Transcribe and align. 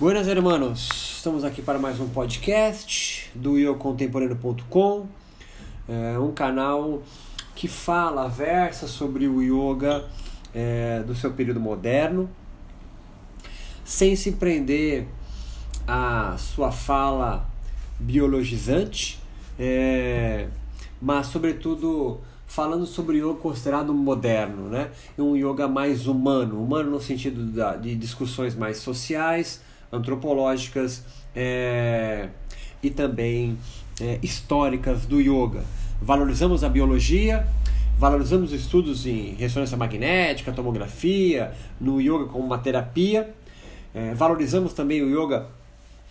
Buenas, 0.00 0.26
hermanos. 0.28 0.88
Estamos 1.18 1.44
aqui 1.44 1.60
para 1.60 1.78
mais 1.78 2.00
um 2.00 2.08
podcast 2.08 3.30
do 3.34 3.58
yogacontemporâneo.com, 3.58 5.06
é 5.86 6.18
um 6.18 6.32
canal 6.32 7.02
que 7.54 7.68
fala, 7.68 8.26
versa 8.26 8.88
sobre 8.88 9.28
o 9.28 9.42
yoga 9.42 10.06
é, 10.54 11.02
do 11.02 11.14
seu 11.14 11.34
período 11.34 11.60
moderno, 11.60 12.30
sem 13.84 14.16
se 14.16 14.32
prender 14.32 15.06
à 15.86 16.34
sua 16.38 16.72
fala 16.72 17.46
biologizante, 17.98 19.20
é, 19.58 20.48
mas, 20.98 21.26
sobretudo, 21.26 22.22
falando 22.46 22.86
sobre 22.86 23.20
o 23.20 23.32
yoga 23.32 23.38
considerado 23.38 23.92
moderno, 23.92 24.70
né? 24.70 24.92
um 25.18 25.36
yoga 25.36 25.68
mais 25.68 26.06
humano, 26.06 26.58
humano 26.64 26.90
no 26.90 27.00
sentido 27.02 27.44
da, 27.52 27.76
de 27.76 27.94
discussões 27.94 28.54
mais 28.54 28.78
sociais, 28.78 29.60
antropológicas 29.92 31.04
é, 31.34 32.28
e 32.82 32.90
também 32.90 33.58
é, 34.00 34.18
históricas 34.22 35.06
do 35.06 35.20
yoga. 35.20 35.62
Valorizamos 36.00 36.64
a 36.64 36.68
biologia, 36.68 37.46
valorizamos 37.98 38.52
estudos 38.52 39.06
em 39.06 39.34
ressonância 39.34 39.76
magnética, 39.76 40.52
tomografia, 40.52 41.52
no 41.80 42.00
yoga 42.00 42.24
como 42.26 42.44
uma 42.44 42.58
terapia. 42.58 43.34
É, 43.94 44.14
valorizamos 44.14 44.72
também 44.72 45.02
o 45.02 45.08
yoga 45.08 45.46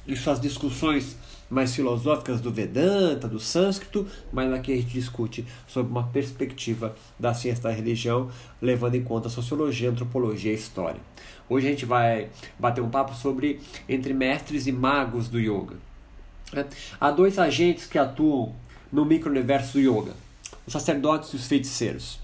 e 0.09 0.15
suas 0.15 0.39
discussões 0.41 1.15
mais 1.49 1.75
filosóficas 1.75 2.41
do 2.41 2.51
Vedanta, 2.51 3.27
do 3.27 3.39
sânscrito, 3.39 4.07
mas 4.31 4.51
aqui 4.51 4.73
a 4.73 4.75
gente 4.75 4.89
discute 4.89 5.45
sobre 5.67 5.91
uma 5.91 6.03
perspectiva 6.03 6.95
da 7.17 7.33
ciência 7.33 7.63
da 7.63 7.71
religião, 7.71 8.29
levando 8.61 8.95
em 8.95 9.03
conta 9.03 9.27
a 9.27 9.31
sociologia, 9.31 9.89
antropologia 9.89 10.51
e 10.51 10.55
história. 10.55 11.01
Hoje 11.47 11.67
a 11.67 11.69
gente 11.71 11.85
vai 11.85 12.29
bater 12.57 12.81
um 12.81 12.89
papo 12.89 13.15
sobre 13.15 13.59
entre 13.87 14.13
mestres 14.13 14.67
e 14.67 14.71
magos 14.71 15.27
do 15.27 15.39
yoga. 15.39 15.75
É, 16.53 16.65
há 16.99 17.11
dois 17.11 17.37
agentes 17.37 17.85
que 17.85 17.97
atuam 17.97 18.55
no 18.91 19.05
micro-universo 19.05 19.73
do 19.73 19.79
yoga: 19.79 20.13
os 20.65 20.73
sacerdotes 20.73 21.31
e 21.33 21.35
os 21.35 21.47
feiticeiros. 21.47 22.19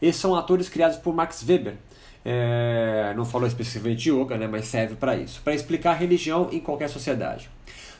Esses 0.00 0.20
são 0.20 0.34
atores 0.34 0.68
criados 0.68 0.96
por 0.96 1.14
Max 1.14 1.44
Weber. 1.46 1.76
É, 2.24 3.12
não 3.16 3.24
falou 3.24 3.48
especificamente 3.48 3.98
de 4.04 4.12
yoga, 4.12 4.38
né, 4.38 4.46
mas 4.46 4.66
serve 4.66 4.94
para 4.94 5.16
isso 5.16 5.40
para 5.42 5.54
explicar 5.54 5.94
religião 5.94 6.48
em 6.52 6.60
qualquer 6.60 6.88
sociedade. 6.88 7.50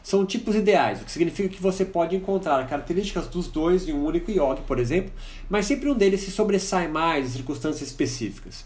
São 0.03 0.27
tipos 0.27 0.56
ideais, 0.56 1.01
o 1.01 1.05
que 1.05 1.12
significa 1.12 1.48
que 1.48 1.62
você 1.62 1.84
pode 1.84 2.17
encontrar 2.17 2.67
características 2.67 3.29
dos 3.29 3.47
dois 3.47 3.89
em 3.89 3.92
um 3.92 4.05
único 4.05 4.31
yoga, 4.33 4.61
por 4.67 4.79
exemplo, 4.79 5.12
mas 5.48 5.67
sempre 5.67 5.89
um 5.89 5.95
deles 5.95 6.20
se 6.20 6.31
sobressai 6.31 6.89
mais 6.89 7.27
em 7.27 7.31
circunstâncias 7.31 7.89
específicas. 7.89 8.64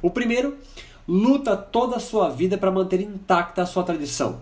O 0.00 0.10
primeiro 0.10 0.56
luta 1.06 1.56
toda 1.56 1.96
a 1.96 2.00
sua 2.00 2.30
vida 2.30 2.56
para 2.56 2.70
manter 2.70 3.00
intacta 3.00 3.62
a 3.62 3.66
sua 3.66 3.82
tradição. 3.82 4.40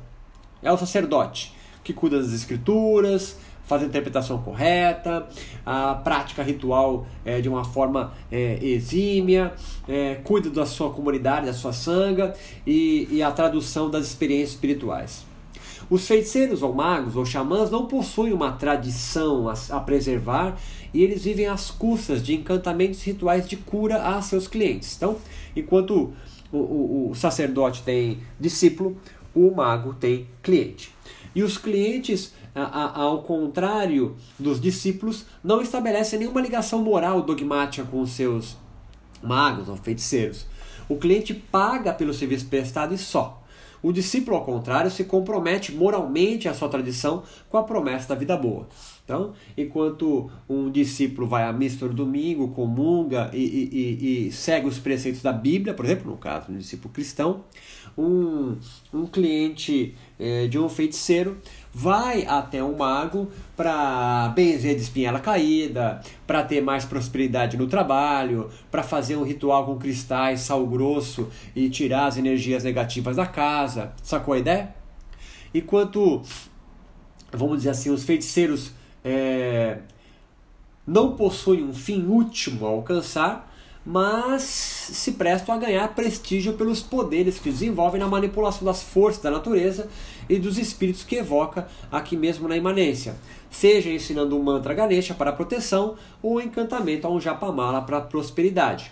É 0.62 0.70
o 0.70 0.78
sacerdote, 0.78 1.54
que 1.82 1.92
cuida 1.92 2.20
das 2.20 2.32
escrituras, 2.32 3.36
faz 3.66 3.82
a 3.82 3.86
interpretação 3.86 4.38
correta, 4.38 5.26
a 5.64 5.94
prática 5.94 6.42
ritual 6.42 7.06
é, 7.24 7.40
de 7.40 7.48
uma 7.48 7.64
forma 7.64 8.12
é, 8.30 8.58
exímia, 8.62 9.52
é, 9.88 10.14
cuida 10.24 10.48
da 10.48 10.64
sua 10.64 10.90
comunidade, 10.90 11.46
da 11.46 11.52
sua 11.52 11.72
sanga 11.72 12.34
e, 12.66 13.08
e 13.10 13.22
a 13.22 13.30
tradução 13.30 13.90
das 13.90 14.06
experiências 14.06 14.50
espirituais. 14.50 15.26
Os 15.88 16.06
feiticeiros 16.06 16.62
ou 16.62 16.72
magos 16.72 17.16
ou 17.16 17.24
xamãs 17.24 17.70
não 17.70 17.86
possuem 17.86 18.32
uma 18.32 18.52
tradição 18.52 19.48
a, 19.48 19.54
a 19.70 19.80
preservar 19.80 20.56
e 20.92 21.02
eles 21.02 21.24
vivem 21.24 21.46
às 21.46 21.70
custas 21.70 22.22
de 22.22 22.34
encantamentos 22.34 23.02
rituais 23.02 23.46
de 23.48 23.56
cura 23.56 24.02
a 24.02 24.22
seus 24.22 24.48
clientes. 24.48 24.96
Então, 24.96 25.16
enquanto 25.54 26.12
o, 26.52 26.56
o, 26.56 27.10
o 27.10 27.14
sacerdote 27.14 27.82
tem 27.82 28.18
discípulo, 28.40 28.96
o 29.34 29.54
mago 29.54 29.94
tem 29.94 30.26
cliente. 30.42 30.90
E 31.34 31.42
os 31.42 31.58
clientes, 31.58 32.32
ao 32.62 33.22
contrário 33.22 34.16
dos 34.38 34.60
discípulos, 34.60 35.26
não 35.44 35.60
estabelecem 35.60 36.18
nenhuma 36.18 36.40
ligação 36.40 36.82
moral 36.82 37.22
dogmática 37.22 37.86
com 37.86 38.00
os 38.00 38.10
seus 38.10 38.56
magos 39.22 39.68
ou 39.68 39.76
feiticeiros. 39.76 40.46
O 40.88 40.96
cliente 40.96 41.34
paga 41.34 41.92
pelo 41.92 42.14
serviço 42.14 42.46
prestado 42.46 42.94
e 42.94 42.98
só. 42.98 43.42
O 43.82 43.92
discípulo, 43.92 44.36
ao 44.36 44.44
contrário, 44.44 44.90
se 44.90 45.04
compromete 45.04 45.72
moralmente 45.72 46.48
à 46.48 46.54
sua 46.54 46.68
tradição 46.68 47.22
com 47.48 47.58
a 47.58 47.62
promessa 47.62 48.08
da 48.08 48.14
vida 48.14 48.36
boa. 48.36 48.66
Então, 49.04 49.34
enquanto 49.56 50.28
um 50.48 50.68
discípulo 50.68 51.28
vai 51.28 51.44
à 51.44 51.52
missa 51.52 51.86
no 51.86 51.94
domingo, 51.94 52.48
comunga 52.48 53.30
e, 53.32 53.38
e, 53.38 54.26
e, 54.26 54.32
segue 54.32 54.66
os 54.66 54.80
preceitos 54.80 55.22
da 55.22 55.32
Bíblia, 55.32 55.72
por 55.72 55.84
exemplo, 55.84 56.10
no 56.10 56.16
caso 56.16 56.50
um 56.50 56.58
discípulo 56.58 56.92
cristão, 56.92 57.44
um, 57.96 58.56
um 58.92 59.06
cliente 59.06 59.94
é, 60.18 60.48
de 60.48 60.58
um 60.58 60.68
feiticeiro 60.68 61.38
vai 61.78 62.24
até 62.24 62.64
um 62.64 62.74
mago 62.74 63.30
para 63.54 64.32
benzer 64.34 64.74
de 64.74 64.80
espinhela 64.80 65.20
caída, 65.20 66.00
para 66.26 66.42
ter 66.42 66.62
mais 66.62 66.86
prosperidade 66.86 67.58
no 67.58 67.66
trabalho, 67.66 68.48
para 68.70 68.82
fazer 68.82 69.14
um 69.14 69.22
ritual 69.22 69.66
com 69.66 69.76
cristais, 69.76 70.40
sal 70.40 70.66
grosso 70.66 71.28
e 71.54 71.68
tirar 71.68 72.06
as 72.06 72.16
energias 72.16 72.64
negativas 72.64 73.16
da 73.16 73.26
casa. 73.26 73.92
Sacou 74.02 74.32
a 74.32 74.38
ideia? 74.38 74.74
Enquanto, 75.52 76.22
vamos 77.30 77.58
dizer 77.58 77.70
assim, 77.70 77.90
os 77.90 78.04
feiticeiros 78.04 78.72
é, 79.04 79.80
não 80.86 81.14
possuem 81.14 81.62
um 81.62 81.74
fim 81.74 82.06
último 82.06 82.64
a 82.64 82.70
alcançar, 82.70 83.54
mas 83.86 84.42
se 84.42 85.12
prestam 85.12 85.54
a 85.54 85.58
ganhar 85.58 85.94
prestígio 85.94 86.54
pelos 86.54 86.82
poderes 86.82 87.38
que 87.38 87.48
desenvolvem 87.48 88.00
na 88.00 88.08
manipulação 88.08 88.64
das 88.64 88.82
forças 88.82 89.22
da 89.22 89.30
natureza 89.30 89.88
e 90.28 90.40
dos 90.40 90.58
espíritos 90.58 91.04
que 91.04 91.14
evoca 91.14 91.68
aqui 91.90 92.16
mesmo 92.16 92.48
na 92.48 92.56
imanência, 92.56 93.14
seja 93.48 93.88
ensinando 93.88 94.36
um 94.36 94.42
mantra 94.42 94.74
Ganesha 94.74 95.14
para 95.14 95.32
proteção 95.32 95.94
ou 96.20 96.38
um 96.38 96.40
encantamento 96.40 97.06
a 97.06 97.10
um 97.10 97.20
Japamala 97.20 97.80
para 97.80 98.00
prosperidade. 98.00 98.90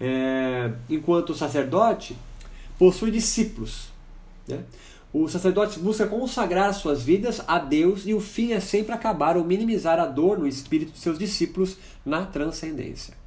É, 0.00 0.72
enquanto 0.88 1.30
o 1.30 1.34
sacerdote 1.34 2.16
possui 2.78 3.10
discípulos. 3.10 3.88
Né? 4.48 4.60
O 5.12 5.28
sacerdote 5.28 5.78
busca 5.78 6.06
consagrar 6.06 6.72
suas 6.72 7.02
vidas 7.02 7.42
a 7.46 7.58
Deus 7.58 8.06
e 8.06 8.14
o 8.14 8.20
fim 8.20 8.52
é 8.52 8.60
sempre 8.60 8.94
acabar 8.94 9.36
ou 9.36 9.44
minimizar 9.44 10.00
a 10.00 10.06
dor 10.06 10.38
no 10.38 10.46
espírito 10.46 10.92
de 10.92 10.98
seus 10.98 11.18
discípulos 11.18 11.76
na 12.04 12.24
transcendência. 12.24 13.21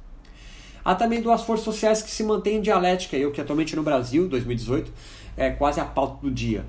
Há 0.86 0.94
também 0.94 1.20
duas 1.20 1.42
forças 1.42 1.64
sociais 1.64 2.00
que 2.00 2.12
se 2.12 2.22
mantêm 2.22 2.58
em 2.58 2.60
dialética, 2.60 3.16
eu 3.16 3.32
que 3.32 3.40
atualmente 3.40 3.74
no 3.74 3.82
Brasil, 3.82 4.28
2018, 4.28 4.92
é 5.36 5.50
quase 5.50 5.80
a 5.80 5.84
pauta 5.84 6.18
do 6.22 6.30
dia. 6.30 6.64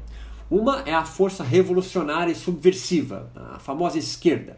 Uma 0.50 0.82
é 0.88 0.92
a 0.92 1.06
força 1.06 1.44
revolucionária 1.44 2.32
e 2.32 2.36
subversiva, 2.36 3.30
a 3.36 3.60
famosa 3.60 4.00
esquerda, 4.00 4.58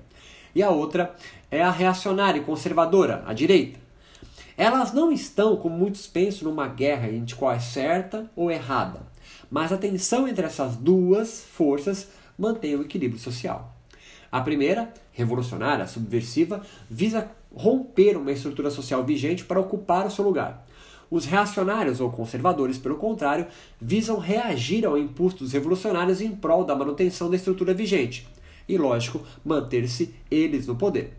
e 0.55 0.63
a 0.63 0.69
outra 0.69 1.13
é 1.51 1.61
a 1.61 1.71
reacionária 1.71 2.39
e 2.39 2.43
conservadora, 2.45 3.21
a 3.27 3.33
direita. 3.33 3.77
Elas 4.55 4.93
não 4.93 5.11
estão, 5.11 5.57
como 5.57 5.77
muitos 5.77 6.07
pensam, 6.07 6.47
numa 6.47 6.69
guerra 6.69 7.09
entre 7.09 7.35
qual 7.35 7.51
é 7.51 7.59
certa 7.59 8.31
ou 8.37 8.49
errada, 8.49 9.01
mas 9.51 9.73
a 9.73 9.77
tensão 9.77 10.25
entre 10.25 10.45
essas 10.45 10.77
duas 10.77 11.41
forças 11.41 12.07
mantém 12.37 12.77
o 12.77 12.81
equilíbrio 12.83 13.19
social. 13.19 13.75
A 14.31 14.39
primeira, 14.39 14.93
revolucionária, 15.11 15.85
subversiva, 15.85 16.61
visa 16.89 17.29
romper 17.53 18.17
uma 18.17 18.31
estrutura 18.31 18.69
social 18.69 19.03
vigente 19.03 19.45
para 19.45 19.59
ocupar 19.59 20.05
o 20.05 20.11
seu 20.11 20.23
lugar. 20.23 20.65
Os 21.09 21.25
reacionários 21.25 21.99
ou 21.99 22.11
conservadores, 22.11 22.77
pelo 22.77 22.95
contrário, 22.95 23.47
visam 23.81 24.19
reagir 24.19 24.85
ao 24.85 24.97
impulso 24.97 25.37
dos 25.37 25.53
revolucionários 25.53 26.21
em 26.21 26.31
prol 26.31 26.63
da 26.63 26.75
manutenção 26.75 27.29
da 27.29 27.35
estrutura 27.35 27.73
vigente 27.73 28.27
e, 28.67 28.77
lógico, 28.77 29.21
manter-se 29.43 30.13
eles 30.29 30.67
no 30.67 30.75
poder. 30.75 31.13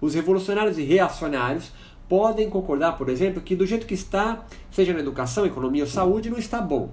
Os 0.00 0.14
revolucionários 0.14 0.78
e 0.78 0.82
reacionários 0.82 1.72
podem 2.08 2.48
concordar, 2.48 2.96
por 2.96 3.08
exemplo, 3.08 3.42
que 3.42 3.56
do 3.56 3.66
jeito 3.66 3.86
que 3.86 3.94
está, 3.94 4.46
seja 4.70 4.92
na 4.92 5.00
educação, 5.00 5.44
economia 5.44 5.82
ou 5.82 5.88
saúde, 5.88 6.30
não 6.30 6.38
está 6.38 6.60
bom. 6.60 6.90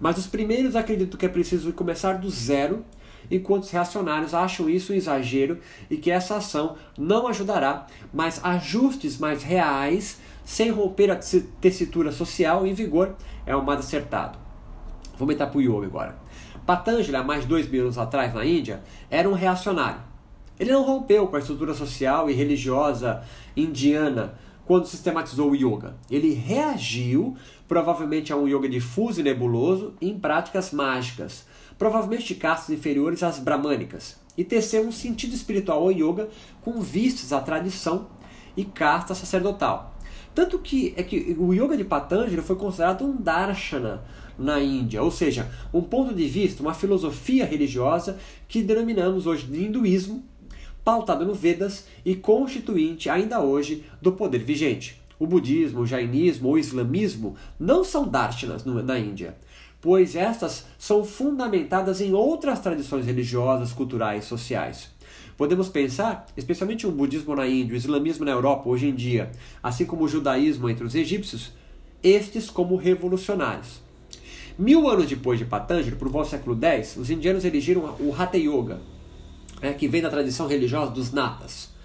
Mas 0.00 0.18
os 0.18 0.26
primeiros 0.26 0.74
acreditam 0.74 1.18
que 1.18 1.26
é 1.26 1.28
preciso 1.28 1.72
começar 1.72 2.14
do 2.14 2.28
zero 2.28 2.84
enquanto 3.30 3.64
os 3.64 3.70
reacionários 3.70 4.34
acham 4.34 4.68
isso 4.68 4.92
um 4.92 4.96
exagero 4.96 5.58
e 5.90 5.96
que 5.96 6.10
essa 6.10 6.36
ação 6.36 6.76
não 6.98 7.26
ajudará, 7.28 7.86
mas 8.12 8.44
ajustes 8.44 9.18
mais 9.18 9.42
reais, 9.42 10.20
sem 10.44 10.70
romper 10.70 11.10
a 11.10 11.18
tessitura 11.60 12.12
social 12.12 12.66
em 12.66 12.74
vigor, 12.74 13.14
é 13.44 13.54
o 13.54 13.64
mais 13.64 13.80
acertado. 13.80 14.38
Vamos 15.18 15.34
entrar 15.34 15.46
para 15.46 15.58
o 15.58 15.62
yoga 15.62 15.86
agora. 15.86 16.16
Patanjali, 16.66 17.16
há 17.16 17.22
mais 17.22 17.44
dois 17.44 17.68
mil 17.68 17.82
anos 17.82 17.96
atrás 17.96 18.34
na 18.34 18.44
Índia, 18.44 18.82
era 19.10 19.28
um 19.28 19.32
reacionário. 19.32 20.00
Ele 20.58 20.72
não 20.72 20.82
rompeu 20.82 21.26
com 21.26 21.36
a 21.36 21.38
estrutura 21.38 21.74
social 21.74 22.30
e 22.30 22.32
religiosa 22.32 23.22
indiana 23.56 24.34
quando 24.66 24.86
sistematizou 24.86 25.50
o 25.50 25.54
yoga. 25.54 25.94
Ele 26.10 26.32
reagiu, 26.32 27.36
provavelmente 27.68 28.32
a 28.32 28.36
um 28.36 28.48
yoga 28.48 28.68
difuso 28.68 29.20
e 29.20 29.22
nebuloso, 29.22 29.94
em 30.00 30.18
práticas 30.18 30.72
mágicas, 30.72 31.46
provavelmente 31.78 32.26
de 32.26 32.34
castas 32.34 32.70
inferiores 32.70 33.22
às 33.22 33.38
bramânicas, 33.38 34.16
e 34.36 34.44
teceu 34.44 34.86
um 34.86 34.92
sentido 34.92 35.34
espiritual 35.34 35.82
ao 35.82 35.92
yoga 35.92 36.28
com 36.62 36.80
vistas 36.80 37.32
à 37.32 37.40
tradição 37.40 38.08
e 38.56 38.64
casta 38.64 39.14
sacerdotal. 39.14 39.96
Tanto 40.34 40.58
que 40.58 40.92
é 40.96 41.02
que 41.02 41.34
o 41.38 41.54
yoga 41.54 41.76
de 41.76 41.84
Patanjali 41.84 42.42
foi 42.42 42.56
considerado 42.56 43.04
um 43.04 43.16
darshana 43.16 44.04
na 44.38 44.60
Índia, 44.60 45.02
ou 45.02 45.10
seja, 45.10 45.50
um 45.72 45.80
ponto 45.80 46.14
de 46.14 46.26
vista, 46.26 46.62
uma 46.62 46.74
filosofia 46.74 47.46
religiosa 47.46 48.18
que 48.46 48.62
denominamos 48.62 49.26
hoje 49.26 49.46
de 49.46 49.64
hinduísmo, 49.64 50.22
pautada 50.84 51.24
no 51.24 51.34
Vedas 51.34 51.86
e 52.04 52.14
constituinte 52.14 53.08
ainda 53.08 53.40
hoje 53.40 53.84
do 54.00 54.12
poder 54.12 54.44
vigente. 54.44 55.02
O 55.18 55.26
budismo, 55.26 55.80
o 55.80 55.86
jainismo 55.86 56.48
ou 56.48 56.54
o 56.54 56.58
islamismo 56.58 57.34
não 57.58 57.82
são 57.82 58.06
darshanas 58.06 58.64
na 58.64 58.98
Índia, 58.98 59.36
pois 59.86 60.16
estas 60.16 60.66
são 60.76 61.04
fundamentadas 61.04 62.00
em 62.00 62.12
outras 62.12 62.58
tradições 62.58 63.06
religiosas, 63.06 63.72
culturais 63.72 64.24
sociais. 64.24 64.90
Podemos 65.36 65.68
pensar, 65.68 66.26
especialmente 66.36 66.88
o 66.88 66.90
budismo 66.90 67.36
na 67.36 67.46
Índia, 67.46 67.74
o 67.74 67.76
islamismo 67.76 68.24
na 68.24 68.32
Europa 68.32 68.68
hoje 68.68 68.88
em 68.88 68.94
dia, 68.96 69.30
assim 69.62 69.86
como 69.86 70.02
o 70.02 70.08
judaísmo 70.08 70.68
entre 70.68 70.84
os 70.84 70.96
egípcios, 70.96 71.52
estes 72.02 72.50
como 72.50 72.74
revolucionários. 72.74 73.80
Mil 74.58 74.88
anos 74.90 75.06
depois 75.06 75.38
de 75.38 75.44
Patanjali, 75.44 75.94
por 75.94 76.08
volta 76.08 76.30
do 76.30 76.32
século 76.32 76.58
X, 76.60 76.96
os 76.96 77.08
indianos 77.08 77.44
elegeram 77.44 77.94
o 78.00 78.12
Hatha 78.12 78.38
Yoga, 78.38 78.80
né, 79.62 79.72
que 79.72 79.86
vem 79.86 80.02
da 80.02 80.10
tradição 80.10 80.48
religiosa 80.48 80.90
dos 80.90 81.12
Natas. 81.12 81.75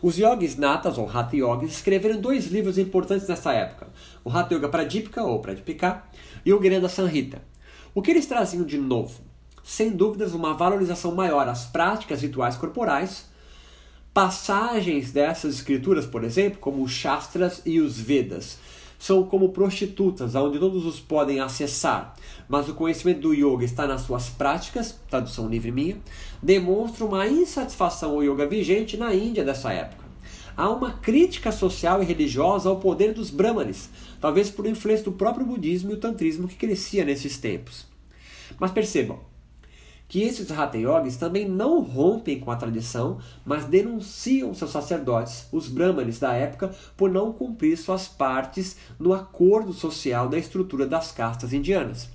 Os 0.00 0.16
yogis 0.16 0.56
natas, 0.56 0.96
ou 0.96 1.08
Hatha 1.08 1.36
Yogis, 1.36 1.72
escreveram 1.72 2.20
dois 2.20 2.46
livros 2.46 2.78
importantes 2.78 3.26
nessa 3.26 3.52
época: 3.52 3.88
o 4.24 4.30
Hatha 4.30 4.54
Yoga 4.54 4.68
Pradipika, 4.68 5.22
ou 5.22 5.40
Pradipika, 5.40 6.04
e 6.44 6.52
o 6.52 6.60
Granda 6.60 6.88
Sanhita. 6.88 7.42
O 7.94 8.00
que 8.00 8.10
eles 8.10 8.26
traziam 8.26 8.64
de 8.64 8.78
novo? 8.78 9.20
Sem 9.64 9.90
dúvidas, 9.90 10.32
uma 10.32 10.54
valorização 10.54 11.14
maior 11.14 11.48
às 11.48 11.66
práticas 11.66 12.22
rituais 12.22 12.56
corporais, 12.56 13.26
passagens 14.14 15.12
dessas 15.12 15.56
escrituras, 15.56 16.06
por 16.06 16.24
exemplo, 16.24 16.58
como 16.58 16.82
os 16.82 16.92
Shastras 16.92 17.60
e 17.66 17.80
os 17.80 17.98
Vedas, 17.98 18.58
são 18.98 19.22
como 19.22 19.50
prostitutas, 19.50 20.34
onde 20.34 20.58
todos 20.58 20.84
os 20.84 20.98
podem 20.98 21.40
acessar, 21.40 22.14
mas 22.48 22.68
o 22.68 22.74
conhecimento 22.74 23.20
do 23.20 23.34
yoga 23.34 23.64
está 23.64 23.86
nas 23.86 24.02
suas 24.02 24.28
práticas, 24.28 24.98
tradução 25.08 25.48
livre 25.48 25.70
minha, 25.70 25.96
demonstra 26.42 27.04
uma 27.04 27.26
insatisfação 27.28 28.12
ao 28.12 28.24
yoga 28.24 28.46
vigente 28.46 28.96
na 28.96 29.14
Índia 29.14 29.44
dessa 29.44 29.72
época. 29.72 30.08
Há 30.56 30.68
uma 30.70 30.90
crítica 30.94 31.52
social 31.52 32.02
e 32.02 32.04
religiosa 32.04 32.68
ao 32.68 32.80
poder 32.80 33.14
dos 33.14 33.30
brahmanes, 33.30 33.88
talvez 34.20 34.50
por 34.50 34.66
influência 34.66 35.04
do 35.04 35.12
próprio 35.12 35.46
budismo 35.46 35.92
e 35.92 35.94
o 35.94 36.00
tantrismo 36.00 36.48
que 36.48 36.56
crescia 36.56 37.04
nesses 37.04 37.38
tempos. 37.38 37.86
Mas 38.58 38.72
percebam, 38.72 39.20
que 40.08 40.22
esses 40.22 40.50
Hatha 40.50 40.78
Yogis 40.78 41.16
também 41.16 41.46
não 41.46 41.80
rompem 41.80 42.40
com 42.40 42.50
a 42.50 42.56
tradição, 42.56 43.18
mas 43.44 43.66
denunciam 43.66 44.54
seus 44.54 44.70
sacerdotes, 44.70 45.46
os 45.52 45.68
brahmanes 45.68 46.18
da 46.18 46.32
época, 46.32 46.74
por 46.96 47.10
não 47.10 47.32
cumprir 47.32 47.76
suas 47.76 48.08
partes 48.08 48.76
no 48.98 49.12
acordo 49.12 49.72
social 49.72 50.28
da 50.28 50.38
estrutura 50.38 50.86
das 50.86 51.12
castas 51.12 51.52
indianas. 51.52 52.08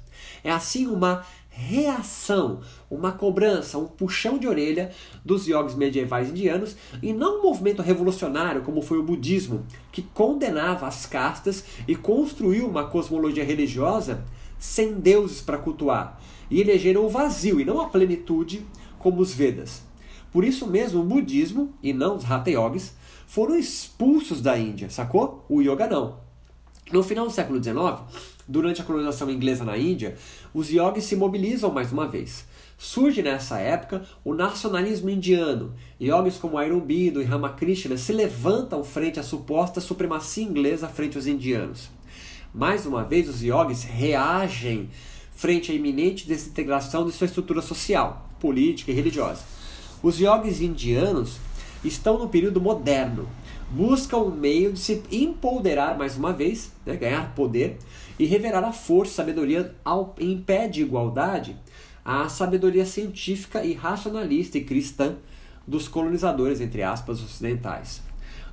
É 0.43 0.51
assim 0.51 0.87
uma 0.87 1.23
reação, 1.55 2.61
uma 2.89 3.11
cobrança, 3.11 3.77
um 3.77 3.85
puxão 3.85 4.39
de 4.39 4.47
orelha 4.47 4.91
dos 5.23 5.45
yogis 5.47 5.75
medievais 5.75 6.29
indianos 6.29 6.75
e 7.01 7.13
não 7.13 7.39
um 7.39 7.43
movimento 7.43 7.81
revolucionário 7.83 8.63
como 8.63 8.81
foi 8.81 8.97
o 8.97 9.03
budismo, 9.03 9.63
que 9.91 10.01
condenava 10.01 10.87
as 10.87 11.05
castas 11.05 11.63
e 11.87 11.95
construiu 11.95 12.67
uma 12.67 12.85
cosmologia 12.85 13.43
religiosa 13.43 14.25
sem 14.57 14.93
deuses 14.93 15.41
para 15.41 15.57
cultuar, 15.57 16.19
e 16.53 16.61
elegeram 16.61 17.03
o 17.03 17.09
vazio 17.09 17.59
e 17.59 17.65
não 17.65 17.81
a 17.81 17.89
plenitude, 17.89 18.63
como 18.99 19.19
os 19.19 19.33
Vedas. 19.33 19.81
Por 20.31 20.45
isso 20.45 20.67
mesmo, 20.67 21.01
o 21.01 21.03
budismo, 21.03 21.73
e 21.81 21.91
não 21.91 22.15
os 22.15 22.31
Hatha 22.31 22.51
Yogis, 22.51 22.93
foram 23.25 23.57
expulsos 23.57 24.39
da 24.39 24.55
Índia, 24.55 24.87
sacou? 24.87 25.43
O 25.49 25.61
yoga 25.61 25.87
não. 25.87 26.19
No 26.91 27.01
final 27.01 27.25
do 27.25 27.33
século 27.33 27.61
XIX, 27.61 28.01
durante 28.47 28.81
a 28.81 28.83
colonização 28.83 29.31
inglesa 29.31 29.65
na 29.65 29.75
Índia, 29.75 30.15
os 30.53 30.69
yogis 30.69 31.05
se 31.05 31.15
mobilizam 31.15 31.71
mais 31.71 31.91
uma 31.91 32.07
vez. 32.07 32.45
Surge 32.77 33.23
nessa 33.23 33.57
época 33.57 34.03
o 34.23 34.35
nacionalismo 34.35 35.09
indiano. 35.09 35.73
Yogis 35.99 36.37
como 36.37 36.59
Aurobindo 36.59 37.19
e 37.19 37.25
Ramakrishna 37.25 37.97
se 37.97 38.13
levantam 38.13 38.83
frente 38.83 39.19
à 39.19 39.23
suposta 39.23 39.81
supremacia 39.81 40.43
inglesa 40.43 40.87
frente 40.87 41.17
aos 41.17 41.25
indianos. 41.25 41.89
Mais 42.53 42.85
uma 42.85 43.03
vez, 43.03 43.27
os 43.27 43.41
yogis 43.41 43.83
reagem 43.83 44.91
frente 45.35 45.71
à 45.71 45.75
iminente 45.75 46.27
desintegração 46.27 47.05
de 47.05 47.11
sua 47.11 47.25
estrutura 47.25 47.61
social, 47.61 48.29
política 48.39 48.91
e 48.91 48.95
religiosa. 48.95 49.41
Os 50.01 50.19
yogis 50.19 50.61
indianos 50.61 51.37
estão 51.83 52.17
no 52.17 52.29
período 52.29 52.61
moderno, 52.61 53.27
buscam 53.69 54.17
um 54.17 54.31
meio 54.31 54.73
de 54.73 54.79
se 54.79 55.03
empoderar 55.11 55.97
mais 55.97 56.17
uma 56.17 56.31
vez, 56.31 56.71
né, 56.85 56.95
ganhar 56.95 57.33
poder 57.33 57.77
e 58.19 58.25
revelar 58.25 58.63
a 58.63 58.71
força, 58.71 59.15
sabedoria 59.15 59.75
ao, 59.83 60.15
em 60.19 60.37
pé 60.39 60.67
de 60.67 60.81
igualdade 60.81 61.55
à 62.05 62.27
sabedoria 62.27 62.85
científica 62.85 63.63
e 63.63 63.73
racionalista 63.73 64.57
e 64.57 64.63
cristã 64.63 65.15
dos 65.65 65.87
colonizadores, 65.87 66.59
entre 66.59 66.83
aspas, 66.83 67.23
ocidentais. 67.23 68.01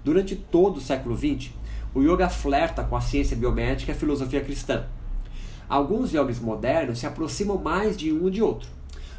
Durante 0.05 0.37
todo 0.37 0.76
o 0.76 0.81
século 0.81 1.17
XX, 1.17 1.50
o 1.93 2.00
yoga 2.00 2.29
flerta 2.29 2.85
com 2.85 2.97
a 2.97 3.00
ciência 3.00 3.37
biomédica 3.37 3.91
e 3.91 3.94
a 3.94 3.99
filosofia 3.99 4.41
cristã 4.41 4.87
Alguns 5.71 6.13
yogis 6.13 6.41
modernos 6.41 6.99
se 6.99 7.07
aproximam 7.07 7.57
mais 7.57 7.97
de 7.97 8.13
um 8.13 8.29
de 8.29 8.43
outro. 8.43 8.69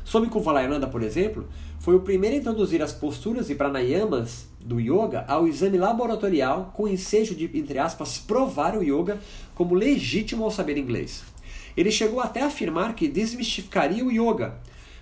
Swami 0.03 0.27
Kuvalananda, 0.27 0.85
por 0.85 1.01
exemplo, 1.01 1.47
foi 1.79 1.95
o 1.95 2.01
primeiro 2.01 2.35
a 2.35 2.39
introduzir 2.39 2.81
as 2.81 2.91
posturas 2.91 3.49
e 3.49 3.55
pranayamas 3.55 4.47
do 4.59 4.77
yoga 4.77 5.23
ao 5.29 5.47
exame 5.47 5.77
laboratorial 5.77 6.73
com 6.75 6.89
ensejo 6.89 7.33
de, 7.35 7.45
entre 7.57 7.79
aspas, 7.79 8.17
provar 8.17 8.75
o 8.75 8.83
yoga 8.83 9.17
como 9.55 9.73
legítimo 9.73 10.43
ao 10.43 10.51
saber 10.51 10.77
inglês. 10.77 11.23
Ele 11.77 11.89
chegou 11.89 12.19
até 12.19 12.41
a 12.41 12.47
afirmar 12.47 12.95
que 12.95 13.07
desmistificaria 13.07 14.03
o 14.03 14.11
yoga, 14.11 14.59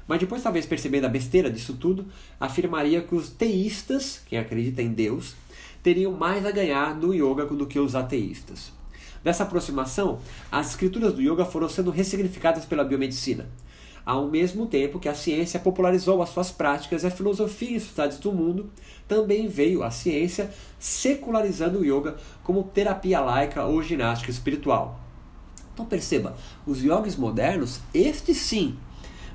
mas 0.08 0.20
depois, 0.20 0.44
talvez 0.44 0.68
percebendo 0.68 1.06
a 1.06 1.10
besteira 1.10 1.50
disso 1.50 1.74
tudo, 1.74 2.06
afirmaria 2.40 3.02
que 3.02 3.16
os 3.16 3.28
teístas, 3.32 4.22
quem 4.28 4.38
acredita 4.38 4.84
em 4.84 4.90
Deus, 4.90 5.34
teriam 5.82 6.12
mais 6.12 6.46
a 6.46 6.52
ganhar 6.52 6.96
no 6.96 7.12
yoga 7.12 7.44
do 7.48 7.66
que 7.66 7.80
os 7.80 7.96
ateístas. 7.96 8.78
Dessa 9.24 9.44
aproximação, 9.44 10.20
as 10.52 10.70
escrituras 10.70 11.14
do 11.14 11.22
yoga 11.22 11.46
foram 11.46 11.68
sendo 11.68 11.92
ressignificadas 11.92 12.66
pela 12.66 12.84
biomedicina, 12.84 13.50
ao 14.06 14.28
mesmo 14.28 14.66
tempo 14.66 15.00
que 15.00 15.10
a 15.10 15.14
ciência 15.14 15.60
popularizou 15.60 16.22
as 16.22 16.30
suas 16.30 16.52
práticas 16.52 17.04
e 17.04 17.08
a 17.08 17.12
filosofia 17.12 17.76
em 17.76 17.80
sociedades 17.80 18.18
do 18.18 18.32
mundo, 18.32 18.72
também 19.08 19.48
veio 19.48 19.84
a 19.84 19.92
ciência 19.92 20.50
secularizando 20.80 21.80
o 21.80 21.86
yoga 21.86 22.16
como 22.44 22.64
terapia 22.64 23.20
laica 23.20 23.66
ou 23.66 23.84
ginástica 23.84 24.32
espiritual. 24.32 25.00
Então 25.74 25.86
perceba, 25.86 26.36
os 26.66 26.84
yogis 26.84 27.16
modernos, 27.16 27.82
estes 27.94 28.38
sim, 28.38 28.78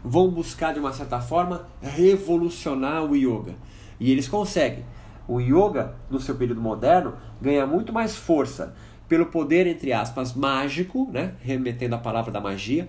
vão 0.04 0.28
buscar 0.28 0.74
de 0.74 0.80
uma 0.80 0.92
certa 0.92 1.20
forma 1.20 1.68
revolucionar 1.80 3.04
o 3.04 3.14
yoga. 3.14 3.54
E 4.00 4.10
eles 4.10 4.28
conseguem. 4.28 4.84
O 5.26 5.40
yoga, 5.40 5.94
no 6.10 6.20
seu 6.20 6.34
período 6.34 6.60
moderno, 6.60 7.14
ganha 7.40 7.66
muito 7.66 7.92
mais 7.92 8.14
força 8.14 8.74
pelo 9.08 9.26
poder, 9.26 9.66
entre 9.66 9.92
aspas, 9.92 10.34
mágico, 10.34 11.08
né, 11.12 11.34
remetendo 11.40 11.94
a 11.94 11.98
palavra 11.98 12.32
da 12.32 12.40
magia, 12.40 12.88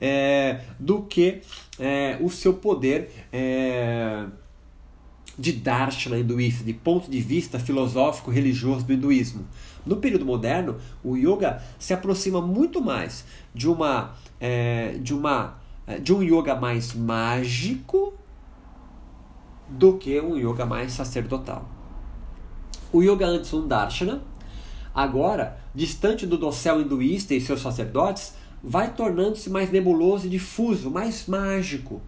é, 0.00 0.60
do 0.78 1.02
que 1.02 1.40
é, 1.78 2.18
o 2.20 2.30
seu 2.30 2.54
poder 2.54 3.10
é, 3.32 4.26
de 5.38 5.52
darshana 5.52 6.18
hinduísta, 6.18 6.64
de 6.64 6.72
ponto 6.72 7.10
de 7.10 7.20
vista 7.20 7.58
filosófico 7.58 8.30
religioso 8.30 8.86
do 8.86 8.92
hinduísmo. 8.92 9.46
No 9.84 9.96
período 9.96 10.24
moderno, 10.24 10.76
o 11.04 11.16
yoga 11.16 11.62
se 11.78 11.92
aproxima 11.92 12.40
muito 12.40 12.80
mais 12.80 13.24
de 13.54 13.68
uma 13.68 14.14
é, 14.40 14.98
de 15.00 15.14
uma 15.14 15.58
é, 15.86 15.98
de 15.98 16.12
um 16.12 16.22
yoga 16.22 16.56
mais 16.56 16.94
mágico 16.94 18.14
do 19.68 19.96
que 19.96 20.20
um 20.20 20.36
yoga 20.36 20.64
mais 20.64 20.92
sacerdotal. 20.92 21.68
O 22.92 23.02
yoga 23.02 23.26
antes 23.26 23.52
um 23.52 23.66
darshana, 23.66 24.22
Agora, 24.96 25.58
distante 25.74 26.26
do 26.26 26.38
dossel 26.38 26.80
hinduísta 26.80 27.34
e 27.34 27.40
seus 27.40 27.60
sacerdotes, 27.60 28.32
vai 28.64 28.94
tornando-se 28.94 29.50
mais 29.50 29.70
nebuloso 29.70 30.26
e 30.26 30.30
difuso, 30.30 30.90
mais 30.90 31.26
mágico. 31.26 32.00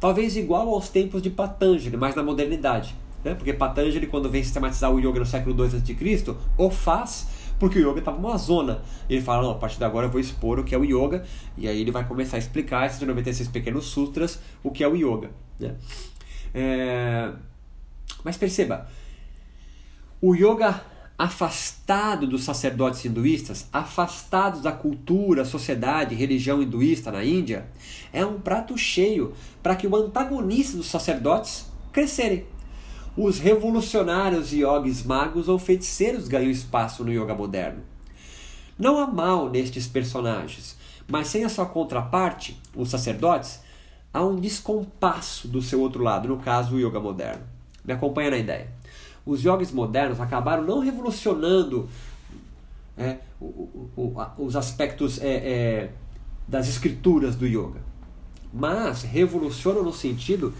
Talvez 0.00 0.36
igual 0.36 0.68
aos 0.70 0.88
tempos 0.88 1.22
de 1.22 1.30
Patanjali, 1.30 1.96
mas 1.96 2.16
na 2.16 2.24
modernidade. 2.24 2.96
Né? 3.22 3.36
Porque 3.36 3.52
Patanjali, 3.52 4.08
quando 4.08 4.28
vem 4.28 4.42
sistematizar 4.42 4.92
o 4.92 4.98
yoga 4.98 5.20
no 5.20 5.24
século 5.24 5.56
II 5.56 5.76
a.C., 5.76 6.36
o 6.58 6.70
faz 6.70 7.28
porque 7.56 7.78
o 7.78 7.88
yoga 7.88 8.00
estava 8.00 8.18
numa 8.18 8.36
zona. 8.36 8.82
Ele 9.08 9.22
fala, 9.22 9.44
não, 9.44 9.52
a 9.52 9.54
partir 9.54 9.78
de 9.78 9.84
agora 9.84 10.06
eu 10.06 10.10
vou 10.10 10.20
expor 10.20 10.58
o 10.58 10.64
que 10.64 10.74
é 10.74 10.78
o 10.78 10.84
yoga, 10.84 11.24
e 11.56 11.68
aí 11.68 11.80
ele 11.80 11.92
vai 11.92 12.04
começar 12.04 12.36
a 12.36 12.40
explicar 12.40 12.84
esses 12.86 13.00
96 13.00 13.48
pequenos 13.48 13.84
sutras, 13.84 14.40
o 14.60 14.72
que 14.72 14.82
é 14.82 14.88
o 14.88 14.96
yoga. 14.96 15.30
Né? 15.60 15.76
É... 16.52 17.30
Mas 18.24 18.36
perceba, 18.36 18.88
o 20.20 20.34
yoga 20.34 20.82
afastado 21.16 22.26
dos 22.26 22.42
sacerdotes 22.42 23.04
hinduístas, 23.04 23.68
afastados 23.72 24.60
da 24.60 24.72
cultura, 24.72 25.44
sociedade, 25.44 26.14
religião 26.14 26.60
hinduísta 26.60 27.12
na 27.12 27.24
Índia, 27.24 27.66
é 28.12 28.26
um 28.26 28.40
prato 28.40 28.76
cheio 28.76 29.32
para 29.62 29.76
que 29.76 29.86
o 29.86 29.96
antagonista 29.96 30.76
dos 30.76 30.86
sacerdotes 30.86 31.66
crescerem. 31.92 32.44
Os 33.16 33.38
revolucionários 33.38 34.52
yogis 34.52 35.04
magos 35.04 35.48
ou 35.48 35.56
feiticeiros 35.56 36.26
ganham 36.26 36.50
espaço 36.50 37.04
no 37.04 37.12
yoga 37.12 37.34
moderno. 37.34 37.82
Não 38.76 38.98
há 38.98 39.06
mal 39.06 39.48
nestes 39.48 39.86
personagens, 39.86 40.76
Mas 41.06 41.28
sem 41.28 41.44
a 41.44 41.50
sua 41.50 41.66
contraparte, 41.66 42.58
os 42.74 42.88
sacerdotes, 42.88 43.60
há 44.10 44.24
um 44.24 44.36
descompasso 44.36 45.46
do 45.46 45.60
seu 45.60 45.82
outro 45.82 46.02
lado, 46.02 46.26
no 46.26 46.38
caso 46.38 46.74
o 46.74 46.80
yoga 46.80 46.98
moderno. 46.98 47.42
Me 47.84 47.92
acompanha 47.92 48.30
na 48.30 48.38
ideia. 48.38 48.70
Os 49.26 49.42
yogis 49.42 49.72
modernos 49.72 50.20
acabaram 50.20 50.62
não 50.64 50.80
revolucionando 50.80 51.88
é, 52.96 53.18
o, 53.40 53.44
o, 53.46 53.90
o, 53.96 54.44
os 54.44 54.56
aspectos 54.56 55.20
é, 55.20 55.34
é, 55.34 55.90
das 56.46 56.68
escrituras 56.68 57.34
do 57.34 57.46
yoga, 57.46 57.80
mas 58.52 59.02
revolucionam 59.02 59.82
no 59.82 59.92
sentido 59.92 60.52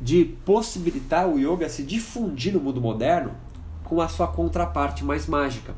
de 0.00 0.24
possibilitar 0.44 1.28
o 1.28 1.38
yoga 1.38 1.68
se 1.68 1.82
difundir 1.82 2.52
no 2.52 2.60
mundo 2.60 2.80
moderno 2.80 3.32
com 3.84 4.00
a 4.00 4.08
sua 4.08 4.26
contraparte 4.26 5.04
mais 5.04 5.26
mágica. 5.26 5.74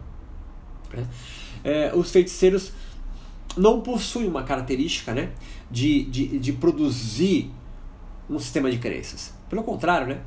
Né? 0.93 1.07
É, 1.63 1.93
os 1.95 2.11
feiticeiros 2.11 2.73
não 3.57 3.81
possuem 3.81 4.29
uma 4.29 4.43
característica 4.43 5.13
né, 5.13 5.33
de, 5.71 6.05
de, 6.05 6.39
de 6.39 6.53
produzir 6.53 7.51
um 8.29 8.39
sistema 8.39 8.71
de 8.71 8.79
crenças. 8.79 9.35
Pelo 9.49 9.63
contrário, 9.63 10.07
né, 10.07 10.21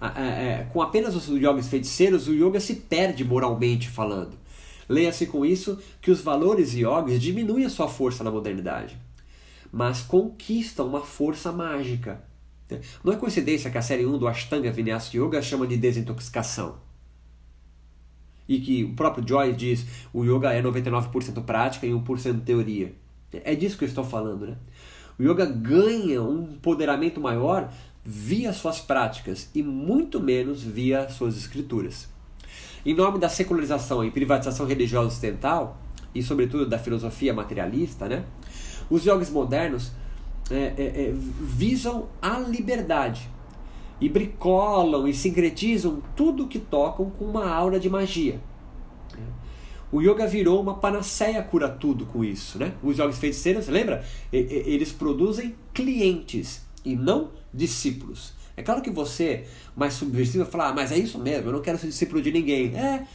é, 0.00 0.66
com 0.72 0.80
apenas 0.80 1.14
os 1.14 1.28
yogis 1.28 1.68
feiticeiros, 1.68 2.26
o 2.26 2.32
yoga 2.32 2.58
se 2.58 2.74
perde 2.74 3.24
moralmente 3.24 3.88
falando. 3.88 4.38
Leia-se 4.88 5.26
com 5.26 5.44
isso 5.44 5.78
que 6.00 6.10
os 6.10 6.20
valores 6.20 6.74
yogis 6.74 7.20
diminuem 7.20 7.64
a 7.64 7.70
sua 7.70 7.86
força 7.86 8.24
na 8.24 8.30
modernidade, 8.30 8.98
mas 9.70 10.02
conquistam 10.02 10.86
uma 10.86 11.00
força 11.00 11.52
mágica. 11.52 12.24
Não 13.04 13.12
é 13.12 13.16
coincidência 13.16 13.70
que 13.70 13.78
a 13.78 13.82
série 13.82 14.06
1 14.06 14.18
do 14.18 14.28
Ashtanga 14.28 14.72
Vinyasa 14.72 15.16
Yoga 15.16 15.42
chama 15.42 15.66
de 15.66 15.76
desintoxicação. 15.76 16.78
E 18.48 18.58
que 18.60 18.84
o 18.84 18.94
próprio 18.94 19.26
Joy 19.26 19.52
diz 19.52 19.86
o 20.12 20.24
yoga 20.24 20.52
é 20.52 20.60
99% 20.60 21.44
prática 21.44 21.86
e 21.86 21.90
1% 21.90 22.42
teoria. 22.42 22.92
É 23.32 23.54
disso 23.54 23.78
que 23.78 23.84
eu 23.84 23.88
estou 23.88 24.04
falando, 24.04 24.46
né? 24.46 24.56
O 25.18 25.22
yoga 25.22 25.46
ganha 25.46 26.22
um 26.22 26.54
empoderamento 26.54 27.20
maior 27.20 27.72
via 28.04 28.52
suas 28.52 28.80
práticas 28.80 29.48
e 29.54 29.62
muito 29.62 30.20
menos 30.20 30.62
via 30.62 31.08
suas 31.08 31.36
escrituras. 31.36 32.08
Em 32.84 32.94
nome 32.94 33.18
da 33.18 33.28
secularização 33.28 34.04
e 34.04 34.10
privatização 34.10 34.66
religiosa 34.66 35.08
ocidental, 35.08 35.78
e 36.14 36.22
sobretudo 36.22 36.66
da 36.66 36.78
filosofia 36.78 37.32
materialista, 37.32 38.08
né, 38.08 38.24
os 38.88 39.04
yogis 39.04 39.30
modernos 39.30 39.92
é, 40.50 40.54
é, 40.54 40.82
é, 40.82 41.14
visam 41.14 42.08
a 42.20 42.38
liberdade 42.38 43.28
e 44.00 44.08
bricolam 44.08 45.06
e 45.06 45.14
sincretizam 45.14 46.02
tudo 46.16 46.48
que 46.48 46.58
tocam 46.58 47.10
com 47.10 47.26
uma 47.26 47.48
aura 47.48 47.78
de 47.78 47.88
magia. 47.88 48.40
O 49.92 50.00
yoga 50.00 50.26
virou 50.26 50.60
uma 50.60 50.74
panaceia 50.74 51.42
cura 51.42 51.68
tudo 51.68 52.06
com 52.06 52.24
isso, 52.24 52.58
né? 52.58 52.72
Os 52.80 52.96
yogis 52.96 53.18
feiticeiros, 53.18 53.66
lembra? 53.66 54.04
Eles 54.32 54.92
produzem 54.92 55.54
clientes 55.74 56.64
e 56.84 56.96
não 56.96 57.30
discípulos. 57.52 58.32
É 58.56 58.62
claro 58.62 58.82
que 58.82 58.90
você, 58.90 59.44
mais 59.76 59.94
subversivo, 59.94 60.44
vai 60.44 60.52
falar, 60.52 60.68
ah, 60.68 60.74
mas 60.74 60.92
é 60.92 60.98
isso 60.98 61.18
mesmo, 61.18 61.48
eu 61.48 61.52
não 61.52 61.62
quero 61.62 61.78
ser 61.78 61.86
discípulo 61.86 62.20
de 62.20 62.30
ninguém. 62.30 62.76
É, 62.76 63.06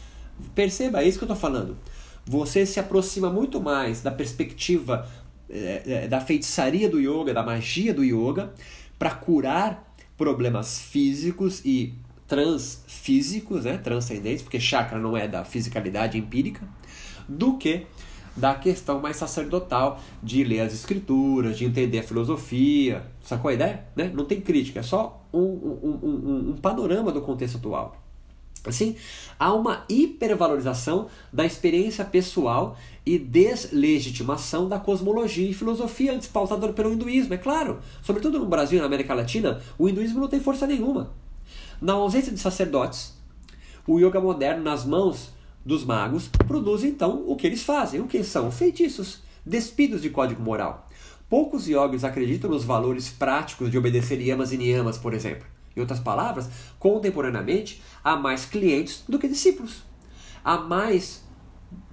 perceba, 0.54 1.02
é 1.02 1.08
isso 1.08 1.18
que 1.18 1.24
eu 1.24 1.28
estou 1.28 1.38
falando. 1.38 1.78
Você 2.26 2.66
se 2.66 2.80
aproxima 2.80 3.30
muito 3.30 3.62
mais 3.62 4.02
da 4.02 4.10
perspectiva 4.12 5.08
é, 5.50 5.84
é, 5.86 6.08
da 6.08 6.20
feitiçaria 6.20 6.90
do 6.90 7.00
yoga, 7.00 7.34
da 7.34 7.44
magia 7.44 7.94
do 7.94 8.04
yoga, 8.04 8.52
para 8.98 9.12
curar 9.12 9.96
problemas 10.18 10.80
físicos 10.80 11.62
e 11.64 11.94
transfísicos, 12.28 13.66
né, 13.66 13.78
transcendentes, 13.78 14.42
porque 14.42 14.60
chakra 14.60 14.98
não 14.98 15.16
é 15.16 15.28
da 15.28 15.46
fisicalidade 15.46 16.18
empírica, 16.18 16.68
do 17.30 17.58
que 17.58 17.86
da 18.36 18.56
questão 18.56 19.00
mais 19.00 19.18
sacerdotal 19.18 20.02
de 20.22 20.44
ler 20.44 20.62
as 20.62 20.74
escrituras, 20.74 21.58
de 21.58 21.66
entender 21.66 22.00
a 22.00 22.04
filosofia. 22.04 23.06
Sacou 23.26 23.50
a 23.50 23.54
ideia? 23.54 23.86
Né? 23.96 24.12
Não 24.14 24.24
tem 24.24 24.40
crítica, 24.40 24.80
é 24.80 24.84
só 24.84 25.26
um, 25.34 25.40
um, 25.40 26.00
um, 26.04 26.50
um 26.52 26.58
panorama 26.58 27.12
do 27.12 27.22
contexto 27.22 27.58
atual. 27.58 27.98
Assim, 28.64 28.96
há 29.40 29.54
uma 29.54 29.84
hipervalorização 29.90 31.08
da 31.34 31.46
experiência 31.46 32.06
pessoal 32.06 32.78
e 33.06 33.18
deslegitimação 33.18 34.68
da 34.68 34.80
cosmologia 34.80 35.50
e 35.50 35.54
filosofia 35.54 36.14
antes 36.14 36.28
pautada 36.28 36.72
pelo 36.74 36.94
hinduísmo, 36.94 37.34
é 37.34 37.38
claro. 37.38 37.80
Sobretudo 38.02 38.40
no 38.40 38.46
Brasil 38.46 38.78
e 38.78 38.82
na 38.82 38.88
América 38.88 39.14
Latina, 39.14 39.62
o 39.78 39.90
hinduísmo 39.90 40.20
não 40.20 40.28
tem 40.28 40.40
força 40.40 40.66
nenhuma. 40.66 41.12
Na 41.82 41.94
ausência 41.94 42.32
de 42.32 42.40
sacerdotes, 42.40 43.16
o 43.88 44.00
yoga 44.00 44.20
moderno 44.20 44.64
nas 44.64 44.86
mãos 44.86 45.32
dos 45.66 45.84
magos 45.84 46.28
produz 46.48 46.84
então 46.84 47.24
o 47.28 47.36
que 47.36 47.48
eles 47.48 47.64
fazem, 47.64 48.02
o 48.02 48.08
que 48.08 48.24
são 48.24 48.52
feitiços, 48.52 49.20
despidos 49.46 50.02
de 50.02 50.10
código 50.10 50.42
moral. 50.42 50.88
Poucos 51.28 51.68
yogis 51.68 52.04
acreditam 52.04 52.52
nos 52.52 52.64
valores 52.64 53.10
práticos 53.10 53.72
de 53.72 53.78
obedecer 53.78 54.22
yamas 54.22 54.52
e 54.52 54.58
niyamas, 54.58 54.98
por 54.98 55.12
exemplo. 55.12 55.48
Em 55.76 55.80
outras 55.80 56.00
palavras, 56.00 56.48
contemporaneamente, 56.78 57.82
há 58.04 58.16
mais 58.16 58.46
clientes 58.46 59.04
do 59.10 59.18
que 59.18 59.28
discípulos. 59.28 59.84
Há 60.44 60.58
mais 60.58 61.24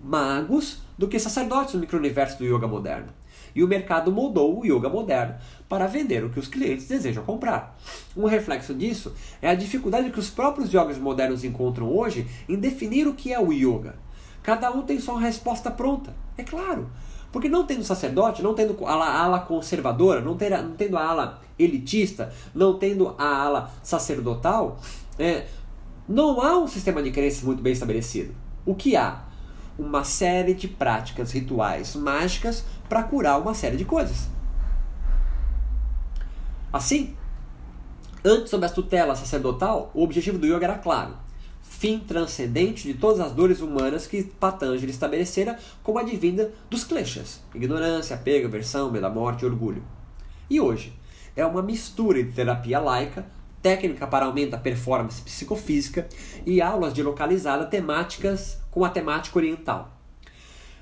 magos 0.05 0.83
do 0.99 1.09
que 1.09 1.19
sacerdotes 1.19 1.73
no 1.73 1.81
micro-universo 1.81 2.39
do 2.39 2.45
yoga 2.45 2.69
moderno. 2.69 3.09
E 3.55 3.65
o 3.65 3.69
mercado 3.69 4.13
moldou 4.13 4.61
o 4.61 4.67
yoga 4.67 4.91
moderno 4.91 5.37
para 5.67 5.87
vender 5.87 6.23
o 6.25 6.31
que 6.31 6.39
os 6.39 6.49
clientes 6.49 6.87
desejam 6.87 7.25
comprar. 7.25 7.79
Um 8.15 8.27
reflexo 8.27 8.75
disso 8.75 9.15
é 9.41 9.49
a 9.49 9.55
dificuldade 9.55 10.11
que 10.11 10.21
os 10.21 10.29
próprios 10.29 10.73
yogis 10.73 10.99
modernos 10.99 11.43
encontram 11.43 11.91
hoje 11.91 12.27
em 12.47 12.57
definir 12.57 13.09
o 13.09 13.15
que 13.15 13.33
é 13.33 13.41
o 13.41 13.51
yoga. 13.51 13.97
Cada 14.43 14.71
um 14.71 14.83
tem 14.83 15.01
sua 15.01 15.19
resposta 15.19 15.71
pronta, 15.71 16.15
é 16.37 16.43
claro. 16.43 16.91
Porque 17.33 17.49
não 17.49 17.65
tendo 17.65 17.83
sacerdote, 17.83 18.43
não 18.43 18.55
tendo 18.55 18.77
a 18.87 19.23
ala 19.23 19.41
conservadora, 19.41 20.21
não, 20.21 20.37
ter, 20.37 20.51
não 20.51 20.77
tendo 20.77 20.99
a 20.99 21.05
ala 21.05 21.41
elitista, 21.59 22.31
não 22.55 22.79
tendo 22.79 23.15
a 23.19 23.25
ala 23.25 23.71
sacerdotal, 23.83 24.79
é, 25.19 25.47
não 26.07 26.43
há 26.43 26.59
um 26.59 26.69
sistema 26.69 27.03
de 27.03 27.11
crenças 27.11 27.43
muito 27.43 27.63
bem 27.63 27.73
estabelecido. 27.73 28.35
O 28.67 28.75
que 28.75 28.95
há? 28.97 29.23
Uma 29.79 30.05
série 30.05 30.53
de 30.53 30.69
práticas 30.69 31.33
rituais 31.33 31.97
mágicas 31.97 32.65
para 32.87 33.03
curar 33.03 33.41
uma 33.41 33.55
série 33.55 33.79
de 33.79 33.87
coisas. 33.87 34.29
Assim, 36.71 37.17
antes 38.23 38.51
sob 38.51 38.67
a 38.67 38.69
tutela 38.69 39.17
sacerdotal, 39.17 39.91
o 39.95 40.03
objetivo 40.03 40.39
do 40.39 40.47
yoga 40.47 40.67
era 40.67 40.79
claro: 40.79 41.17
fim 41.83 41.99
transcendente 41.99 42.87
de 42.87 42.95
todas 42.95 43.19
as 43.19 43.33
dores 43.33 43.61
humanas 43.61 44.07
que 44.07 44.23
Patanjali 44.23 44.93
estabelecera 44.93 45.59
como 45.83 45.99
advinda 45.99 46.53
dos 46.71 46.85
kleshas, 46.85 47.41
ignorância, 47.53 48.15
apego, 48.15 48.47
aversão, 48.47 48.89
medo 48.89 49.03
da 49.03 49.11
morte 49.11 49.43
e 49.43 49.47
orgulho. 49.47 49.83
E 50.49 50.61
hoje, 50.61 50.93
é 51.35 51.45
uma 51.45 51.61
mistura 51.61 52.23
de 52.23 52.31
terapia 52.31 52.79
laica, 52.79 53.27
técnica 53.61 54.07
para 54.07 54.27
aumentar 54.27 54.59
a 54.59 54.61
performance 54.61 55.23
psicofísica 55.23 56.09
e 56.47 56.63
aulas 56.63 56.95
de 56.95 57.03
localizada 57.03 57.67
temáticas 57.67 58.59
com 58.71 58.85
a 58.85 58.89
temática 58.89 59.37
oriental. 59.37 60.01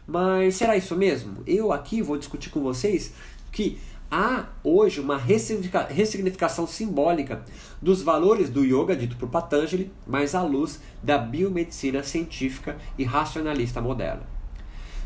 Mas 0.07 0.57
será 0.57 0.77
isso 0.77 0.95
mesmo? 0.95 1.43
Eu 1.47 1.73
aqui 1.73 2.03
vou 2.03 2.19
discutir 2.19 2.51
com 2.51 2.61
vocês 2.61 3.15
que 3.51 3.81
há 4.11 4.47
hoje 4.65 5.01
uma 5.01 5.17
ressignificação 5.17 6.67
simbólica 6.67 7.45
dos 7.81 8.03
valores 8.03 8.51
do 8.51 8.65
yoga 8.65 8.97
dito 8.97 9.17
por 9.17 9.29
Patanjali, 9.29 9.93
mas 10.07 10.35
à 10.35 10.43
luz 10.43 10.81
da 11.03 11.17
biomedicina 11.17 12.03
científica 12.03 12.77
e 12.99 13.05
racionalista 13.05 13.81
moderna. 13.81 14.23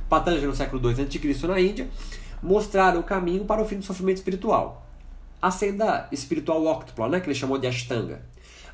Patanjali, 0.08 0.46
no 0.46 0.54
século 0.54 0.90
II 0.90 1.02
a.C., 1.02 1.46
na 1.46 1.61
Índia, 1.61 1.88
mostraram 2.42 3.00
o 3.00 3.04
caminho 3.04 3.44
para 3.44 3.61
o 3.61 3.66
fim 3.66 3.76
do 3.76 3.84
sofrimento 3.84 4.18
espiritual. 4.18 4.87
A 5.40 5.50
senda 5.50 6.08
espiritual 6.11 6.64
óctupla, 6.64 7.08
né, 7.08 7.20
que 7.20 7.26
ele 7.26 7.34
chamou 7.34 7.58
de 7.58 7.66
Ashtanga, 7.66 8.23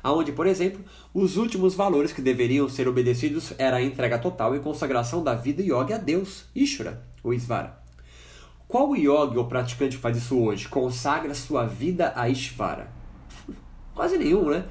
aonde, 0.01 0.31
por 0.31 0.47
exemplo, 0.47 0.83
os 1.13 1.35
últimos 1.35 1.75
valores 1.75 2.13
que 2.13 2.21
deveriam 2.21 2.69
ser 2.69 2.87
obedecidos 2.87 3.53
era 3.57 3.77
a 3.77 3.81
entrega 3.81 4.17
total 4.17 4.55
e 4.55 4.59
consagração 4.59 5.23
da 5.23 5.35
vida 5.35 5.61
yoga 5.61 5.95
a 5.95 5.97
Deus, 5.97 6.45
Ishvara, 6.55 7.05
ou 7.21 7.33
Isvara. 7.33 7.80
Qual 8.71 8.95
yogi 8.95 9.37
ou 9.37 9.47
praticante 9.47 9.97
faz 9.97 10.15
isso 10.15 10.39
hoje? 10.39 10.69
Consagra 10.69 11.35
sua 11.35 11.65
vida 11.65 12.13
a 12.15 12.29
Ishvara? 12.29 12.89
Quase 13.93 14.17
nenhum, 14.17 14.49
né? 14.49 14.63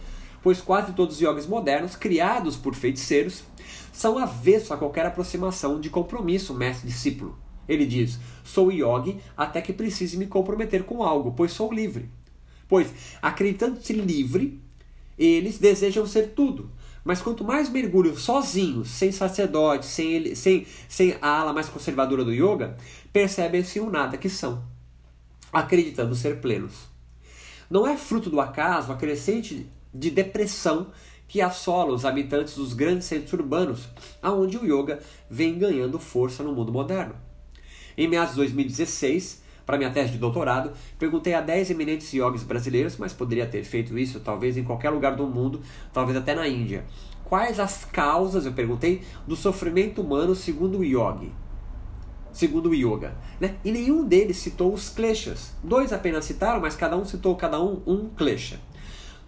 Pois 0.42 0.59
quase 0.62 0.95
todos 0.95 1.16
os 1.16 1.21
yogis 1.21 1.47
modernos, 1.47 1.97
criados 1.97 2.57
por 2.57 2.75
feiticeiros, 2.75 3.45
são 3.92 4.16
avessos 4.16 4.73
a 4.73 4.78
qualquer 4.78 5.04
aproximação 5.04 5.78
de 5.78 5.90
compromisso 5.90 6.54
mestre-discípulo. 6.54 7.38
Ele 7.69 7.85
diz: 7.85 8.19
Sou 8.42 8.73
yogi 8.73 9.19
até 9.37 9.61
que 9.61 9.71
precise 9.71 10.16
me 10.16 10.26
comprometer 10.26 10.85
com 10.85 11.02
algo, 11.02 11.35
pois 11.37 11.52
sou 11.52 11.71
livre. 11.71 12.09
Pois, 12.66 12.88
acreditando-se 13.21 13.92
livre, 13.92 14.59
eles 15.19 15.59
desejam 15.59 16.07
ser 16.07 16.28
tudo. 16.28 16.71
Mas 17.04 17.23
quanto 17.23 17.45
mais 17.45 17.71
mergulham 17.71 18.16
sozinhos, 18.16 18.90
sem 18.90 19.11
sacerdote, 19.11 19.87
sem, 19.87 20.12
ele, 20.12 20.37
sem, 20.37 20.66
sem 20.88 21.16
a 21.21 21.28
ala 21.28 21.52
mais 21.52 21.69
conservadora 21.69 22.25
do 22.25 22.33
yoga, 22.33 22.76
percebem-se 23.12 23.81
o 23.81 23.90
nada 23.90 24.17
que 24.17 24.29
são, 24.29 24.62
acreditando 25.52 26.14
ser 26.14 26.40
plenos. 26.40 26.88
Não 27.69 27.87
é 27.87 27.97
fruto 27.97 28.31
do 28.31 28.40
acaso 28.40 28.93
a 28.93 28.97
crescente 28.97 29.67
de 29.93 30.11
depressão 30.11 30.88
que 31.29 31.40
assola 31.40 31.93
os 31.93 32.05
habitantes 32.05 32.57
dos 32.57 32.73
grandes 32.73 33.07
centros 33.07 33.33
urbanos, 33.33 33.88
aonde 34.21 34.59
o 34.59 34.64
yoga 34.64 34.99
vem 35.31 35.57
ganhando 35.57 35.99
força 35.99 36.43
no 36.43 36.52
mundo 36.52 36.73
moderno. 36.73 37.14
Em 37.97 38.09
meados 38.09 38.33
de 38.33 38.38
2016, 38.38 39.40
para 39.64 39.79
minha 39.79 39.90
tese 39.90 40.11
de 40.11 40.19
doutorado, 40.19 40.73
perguntei 40.99 41.35
a 41.35 41.40
10 41.40 41.71
eminentes 41.71 42.12
yogis 42.12 42.43
brasileiros, 42.43 42.97
mas 42.97 43.12
poderia 43.12 43.47
ter 43.47 43.62
feito 43.62 43.97
isso 43.97 44.19
talvez 44.19 44.57
em 44.57 44.64
qualquer 44.64 44.90
lugar 44.90 45.14
do 45.14 45.26
mundo, 45.26 45.62
talvez 45.93 46.19
até 46.19 46.35
na 46.35 46.49
Índia. 46.49 46.85
Quais 47.25 47.61
as 47.61 47.85
causas, 47.85 48.45
eu 48.45 48.52
perguntei, 48.52 49.02
do 49.29 49.37
sofrimento 49.37 50.02
humano 50.02 50.35
segundo 50.35 50.79
o 50.79 50.85
yogi? 50.85 51.33
Segundo 52.33 52.71
o 52.71 52.75
yoga. 52.75 53.15
Né? 53.41 53.57
E 53.65 53.73
nenhum 53.73 54.05
deles 54.05 54.37
citou 54.37 54.73
os 54.73 54.89
kleshas. 54.89 55.53
Dois 55.63 55.93
apenas 55.93 56.25
citaram, 56.25 56.61
mas 56.61 56.77
cada 56.77 56.97
um 56.97 57.05
citou 57.05 57.35
cada 57.37 57.61
um 57.63 57.83
um 57.87 58.09
klesha. 58.09 58.61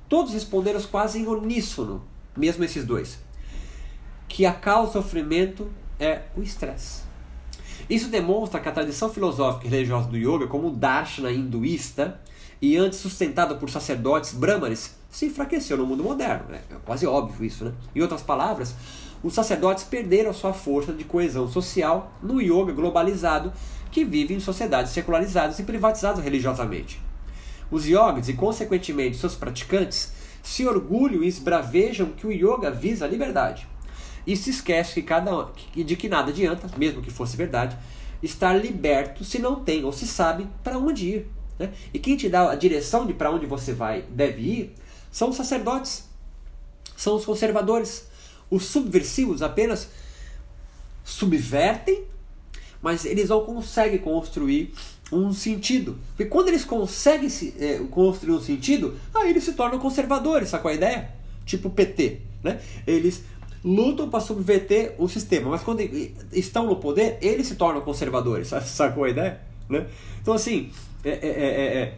Todos 0.09 0.33
responderam 0.33 0.81
quase 0.83 1.19
em 1.19 1.27
uníssono, 1.27 2.03
mesmo 2.37 2.63
esses 2.65 2.85
dois, 2.85 3.19
que 4.29 4.45
a 4.45 4.53
causa 4.53 4.93
do 4.93 5.03
sofrimento 5.03 5.71
é 5.99 6.23
o 6.37 6.43
estresse. 6.43 7.03
Isso 7.89 8.09
demonstra 8.09 8.61
que 8.61 8.69
a 8.69 8.73
tradição 8.73 9.13
filosófica 9.13 9.67
e 9.67 9.71
religiosa 9.71 10.09
do 10.09 10.17
yoga, 10.17 10.47
como 10.47 10.69
o 10.69 10.71
darshana 10.71 11.33
hinduísta, 11.33 12.21
e 12.61 12.77
antes 12.77 12.99
sustentada 12.99 13.55
por 13.55 13.69
sacerdotes 13.71 14.33
brahmanes, 14.33 14.97
se 15.11 15.27
enfraqueceu 15.27 15.77
no 15.77 15.85
mundo 15.85 16.03
moderno. 16.03 16.47
Né? 16.49 16.61
É 16.71 16.75
quase 16.85 17.07
óbvio 17.07 17.45
isso. 17.45 17.65
Né? 17.65 17.73
Em 17.95 18.01
outras 18.01 18.23
palavras, 18.23 18.75
os 19.23 19.35
sacerdotes 19.35 19.85
perderam 19.85 20.33
sua 20.33 20.53
força 20.53 20.93
de 20.93 21.05
coesão 21.05 21.49
social 21.49 22.13
no 22.23 22.41
yoga 22.41 22.73
globalizado 22.73 23.53
que 23.91 24.05
vive 24.05 24.35
em 24.35 24.41
sociedades 24.41 24.93
secularizadas 24.93 25.59
e 25.59 25.63
privatizadas 25.63 26.25
religiosamente. 26.25 27.01
Os 27.71 27.87
yogis 27.87 28.29
e, 28.29 28.35
consequentemente, 28.35 29.17
seus 29.17 29.35
praticantes 29.35 30.13
se 30.43 30.67
orgulham 30.67 31.23
e 31.23 31.29
esbravejam 31.29 32.11
que 32.11 32.27
o 32.27 32.33
yoga 32.33 32.71
visa 32.71 33.05
a 33.05 33.09
liberdade. 33.09 33.67
E 34.27 34.37
se 34.37 34.51
esquece 34.51 34.95
que 34.95 35.03
cada, 35.03 35.49
de 35.75 35.97
que 35.97 36.09
nada 36.09 36.31
adianta, 36.31 36.69
mesmo 36.77 37.03
que 37.03 37.11
fosse 37.11 37.37
verdade, 37.37 37.77
estar 38.23 38.55
liberto 38.55 39.25
se 39.25 39.39
não 39.39 39.63
tem 39.63 39.85
ou 39.85 39.93
se 39.93 40.07
sabe 40.07 40.47
para 40.63 40.79
onde 40.79 41.09
ir. 41.09 41.31
Né? 41.59 41.73
E 41.93 41.99
quem 41.99 42.17
te 42.17 42.29
dá 42.29 42.51
a 42.51 42.55
direção 42.55 43.07
de 43.07 43.13
para 43.13 43.31
onde 43.31 43.47
você 43.47 43.73
vai 43.73 44.03
deve 44.03 44.43
ir 44.43 44.75
são 45.11 45.31
os 45.31 45.37
sacerdotes, 45.37 46.09
são 46.97 47.17
os 47.17 47.25
conservadores. 47.25 48.11
Os 48.53 48.65
subversivos 48.65 49.41
apenas 49.41 49.89
subvertem, 51.03 52.05
mas 52.83 53.07
eles 53.07 53.31
não 53.31 53.43
conseguem 53.47 53.97
construir 53.97 54.75
um 55.11 55.33
sentido. 55.33 55.99
Porque 56.09 56.27
quando 56.27 56.49
eles 56.49 56.63
conseguem 56.63 57.31
se, 57.31 57.55
é, 57.59 57.79
construir 57.91 58.35
um 58.35 58.41
sentido, 58.43 58.95
aí 59.15 59.31
eles 59.31 59.45
se 59.45 59.55
tornam 59.55 59.79
conservadores, 59.79 60.51
sacou 60.51 60.71
a 60.71 60.75
ideia? 60.75 61.15
Tipo 61.47 61.71
PT. 61.71 62.21
Né? 62.45 62.61
Eles 62.87 63.23
lutam 63.65 64.11
para 64.11 64.21
subverter 64.21 64.97
o 64.99 65.09
sistema, 65.09 65.49
mas 65.49 65.63
quando 65.63 65.81
estão 66.31 66.67
no 66.67 66.77
poder, 66.77 67.17
eles 67.23 67.47
se 67.47 67.55
tornam 67.55 67.81
conservadores, 67.81 68.49
sacou 68.67 69.05
a 69.05 69.09
ideia? 69.09 69.41
Né? 69.67 69.87
Então, 70.21 70.35
assim, 70.35 70.71
é, 71.03 71.09
é, 71.09 71.29
é, 71.29 71.79
é 71.79 71.95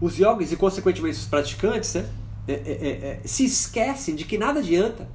os 0.00 0.18
yogis 0.18 0.50
e, 0.50 0.56
consequentemente, 0.56 1.16
os 1.16 1.26
praticantes 1.26 1.94
né, 1.94 2.06
é, 2.48 2.54
é, 2.54 3.20
se 3.24 3.44
esquecem 3.44 4.16
de 4.16 4.24
que 4.24 4.36
nada 4.36 4.58
adianta 4.58 5.06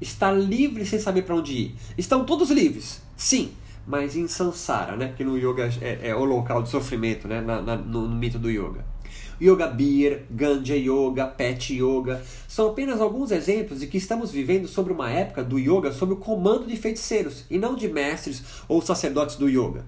estar 0.00 0.32
livre 0.32 0.84
sem 0.84 0.98
saber 0.98 1.22
para 1.22 1.34
onde 1.34 1.52
ir. 1.52 1.74
Estão 1.96 2.24
todos 2.24 2.50
livres, 2.50 3.02
sim, 3.16 3.52
mas 3.86 4.16
em 4.16 4.26
samsara, 4.26 4.96
né? 4.96 5.14
que 5.16 5.22
no 5.22 5.36
yoga 5.36 5.70
é, 5.80 6.14
o 6.14 6.24
local 6.24 6.62
de 6.62 6.68
sofrimento 6.68 7.28
né? 7.28 7.40
Na, 7.40 7.62
na, 7.62 7.76
no, 7.76 8.08
no 8.08 8.16
mito 8.16 8.38
do 8.38 8.50
yoga. 8.50 8.84
Yoga 9.40 9.66
Beer, 9.66 10.24
Ganja 10.30 10.74
Yoga, 10.74 11.26
Pet 11.26 11.74
Yoga 11.74 12.22
são 12.48 12.68
apenas 12.68 13.00
alguns 13.00 13.30
exemplos 13.30 13.80
de 13.80 13.86
que 13.86 13.98
estamos 13.98 14.30
vivendo 14.30 14.66
sobre 14.66 14.92
uma 14.92 15.10
época 15.10 15.44
do 15.44 15.58
yoga 15.58 15.92
sob 15.92 16.14
o 16.14 16.16
comando 16.16 16.66
de 16.66 16.76
feiticeiros 16.76 17.44
e 17.50 17.58
não 17.58 17.74
de 17.74 17.86
mestres 17.86 18.42
ou 18.66 18.80
sacerdotes 18.80 19.36
do 19.36 19.48
yoga. 19.48 19.84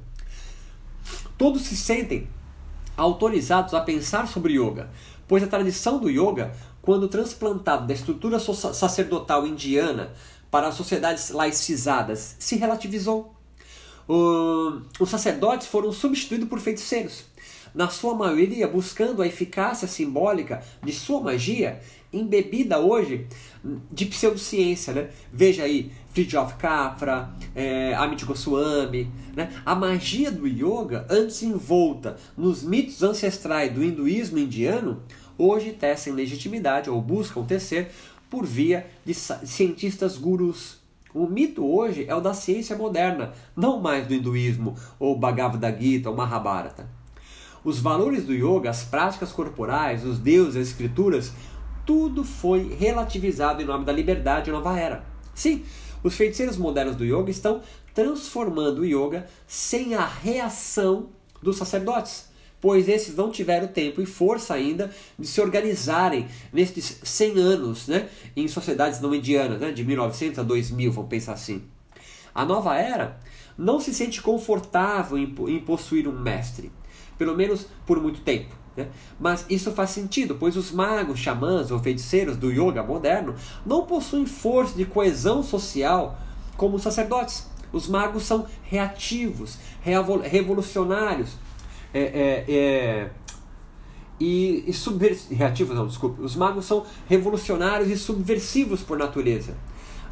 Todos 1.38 1.62
se 1.62 1.77
sentem 1.77 2.29
autorizados 2.97 3.73
a 3.73 3.81
pensar 3.81 4.29
sobre 4.29 4.55
yoga, 4.55 4.91
pois 5.27 5.43
a 5.43 5.47
tradição 5.47 5.99
do 5.99 6.11
yoga, 6.11 6.53
quando 6.88 7.07
transplantado 7.07 7.87
da 7.87 7.92
estrutura 7.92 8.40
sacerdotal 8.40 9.46
indiana 9.46 10.11
para 10.51 10.72
sociedades 10.72 11.29
laicizadas, 11.29 12.35
se 12.38 12.57
relativizou. 12.57 13.35
os 14.09 15.11
sacerdotes 15.11 15.66
foram 15.66 15.92
substituídos 15.92 16.48
por 16.48 16.59
feiticeiros 16.59 17.27
na 17.74 17.90
sua 17.90 18.14
maioria 18.14 18.66
buscando 18.66 19.20
a 19.20 19.27
eficácia 19.27 19.87
simbólica 19.87 20.62
de 20.83 20.90
sua 20.90 21.20
magia, 21.20 21.79
embebida 22.11 22.79
hoje 22.79 23.27
de 23.92 24.07
pseudociência. 24.07 24.94
Né? 24.94 25.11
Veja 25.31 25.64
aí, 25.64 25.92
Fridtjof 26.12 26.55
Capra, 26.55 27.31
é, 27.55 27.94
Amit 27.94 28.24
Goswami. 28.24 29.12
Né? 29.37 29.53
A 29.64 29.74
magia 29.74 30.31
do 30.31 30.46
yoga, 30.46 31.07
antes 31.11 31.42
envolta 31.42 32.16
nos 32.37 32.62
mitos 32.62 33.03
ancestrais 33.03 33.72
do 33.72 33.85
hinduísmo 33.85 34.38
indiano, 34.38 35.03
hoje 35.38 35.72
tecem 35.72 36.12
legitimidade 36.12 36.90
ou 36.90 37.01
buscam 37.01 37.44
tecer 37.44 37.90
por 38.29 38.44
via 38.44 38.87
de 39.05 39.14
cientistas 39.14 40.18
gurus. 40.18 40.79
O 41.14 41.27
mito 41.27 41.64
hoje 41.64 42.05
é 42.07 42.14
o 42.14 42.20
da 42.20 42.35
ciência 42.35 42.77
moderna, 42.77 43.33
não 43.57 43.81
mais 43.81 44.07
do 44.07 44.12
hinduísmo 44.12 44.77
ou 44.98 45.18
Bhagavad 45.18 45.81
Gita 45.81 46.11
ou 46.11 46.16
Mahabharata. 46.16 46.87
Os 47.64 47.81
valores 47.81 48.24
do 48.24 48.35
yoga, 48.35 48.70
as 48.70 48.85
práticas 48.85 49.33
corporais, 49.33 50.05
os 50.05 50.18
deuses, 50.18 50.57
as 50.57 50.68
escrituras, 50.68 51.33
tudo 51.87 52.22
foi 52.22 52.77
relativizado 52.79 53.62
em 53.62 53.64
nome 53.64 53.85
da 53.85 53.92
liberdade 53.92 54.51
e 54.51 54.53
nova 54.53 54.79
era. 54.79 55.05
Sim, 55.35 55.64
os 56.03 56.14
feiticeiros 56.14 56.57
modernos 56.57 56.96
do 56.96 57.05
yoga 57.05 57.31
estão 57.31 57.62
transformando 57.94 58.81
o 58.81 58.85
yoga 58.85 59.27
sem 59.46 59.94
a 59.94 60.07
reação 60.07 61.09
dos 61.42 61.57
sacerdotes, 61.57 62.28
pois 62.61 62.88
esses 62.88 63.14
não 63.16 63.31
tiveram 63.31 63.68
tempo 63.68 64.01
e 64.01 64.07
força 64.07 64.55
ainda 64.55 64.90
de 65.18 65.27
se 65.27 65.40
organizarem 65.40 66.27
nesses 66.53 67.01
100 67.03 67.38
anos 67.38 67.88
né, 67.88 68.09
em 68.37 68.49
sociedades 68.49 69.01
não 69.01 69.14
indianas, 69.14 69.61
né, 69.61 69.71
de 69.71 69.85
1900 69.85 70.38
a 70.38 70.42
2000, 70.42 70.92
vamos 70.92 71.11
pensar 71.11 71.33
assim. 71.33 71.62
A 72.35 72.44
nova 72.44 72.77
era 72.77 73.18
não 73.57 73.81
se 73.81 73.92
sente 73.92 74.23
confortável 74.23 75.18
em, 75.18 75.35
em 75.49 75.61
possuir 75.61 76.07
um 76.07 76.18
mestre 76.18 76.71
pelo 77.18 77.37
menos 77.37 77.66
por 77.85 78.01
muito 78.01 78.21
tempo. 78.21 78.55
Né? 78.77 78.87
Mas 79.18 79.44
isso 79.51 79.73
faz 79.73 79.90
sentido, 79.90 80.37
pois 80.37 80.57
os 80.57 80.71
magos, 80.71 81.18
xamãs 81.18 81.71
ou 81.71 81.81
feiticeiros 81.81 82.37
do 82.37 82.51
yoga 82.51 82.83
moderno 82.83 83.35
não 83.66 83.85
possuem 83.85 84.25
força 84.25 84.77
de 84.77 84.85
coesão 84.85 85.42
social 85.42 86.16
como 86.57 86.77
os 86.77 86.83
sacerdotes. 86.83 87.49
Os 87.73 87.88
magos 87.88 88.23
são 88.23 88.47
reativos, 88.62 89.59
revolucionários 89.83 91.37
é, 91.92 92.01
é, 92.01 92.55
é, 92.55 93.11
e, 94.20 94.64
e 94.66 94.72
subversivos. 94.72 95.37
Reativos, 95.37 95.77
não, 95.77 95.87
desculpe. 95.87 96.20
Os 96.22 96.37
magos 96.37 96.64
são 96.64 96.85
revolucionários 97.09 97.90
e 97.90 97.96
subversivos 97.96 98.83
por 98.83 98.98
natureza. 98.98 99.57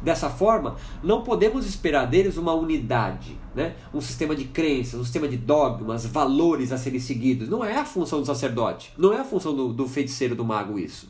Dessa 0.01 0.29
forma, 0.29 0.75
não 1.03 1.23
podemos 1.23 1.65
esperar 1.65 2.05
deles 2.05 2.37
uma 2.37 2.53
unidade, 2.53 3.35
né? 3.55 3.75
um 3.91 3.99
sistema 3.99 4.35
de 4.35 4.45
crenças, 4.45 4.99
um 4.99 5.03
sistema 5.03 5.27
de 5.27 5.37
dogmas, 5.37 6.05
valores 6.05 6.71
a 6.71 6.77
serem 6.77 6.99
seguidos. 6.99 7.49
Não 7.49 7.65
é 7.65 7.77
a 7.77 7.85
função 7.85 8.19
do 8.19 8.25
sacerdote, 8.25 8.93
não 8.95 9.11
é 9.11 9.19
a 9.19 9.23
função 9.23 9.55
do, 9.55 9.73
do 9.73 9.87
feiticeiro, 9.87 10.35
do 10.35 10.45
mago 10.45 10.77
isso. 10.77 11.09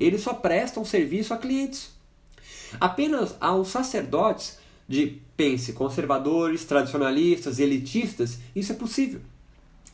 Eles 0.00 0.20
só 0.20 0.34
prestam 0.34 0.84
serviço 0.84 1.32
a 1.32 1.36
clientes. 1.36 1.96
Apenas 2.80 3.36
aos 3.40 3.68
sacerdotes 3.68 4.58
de, 4.88 5.20
pense, 5.36 5.72
conservadores, 5.72 6.64
tradicionalistas, 6.64 7.58
elitistas, 7.60 8.40
isso 8.54 8.72
é 8.72 8.74
possível. 8.74 9.20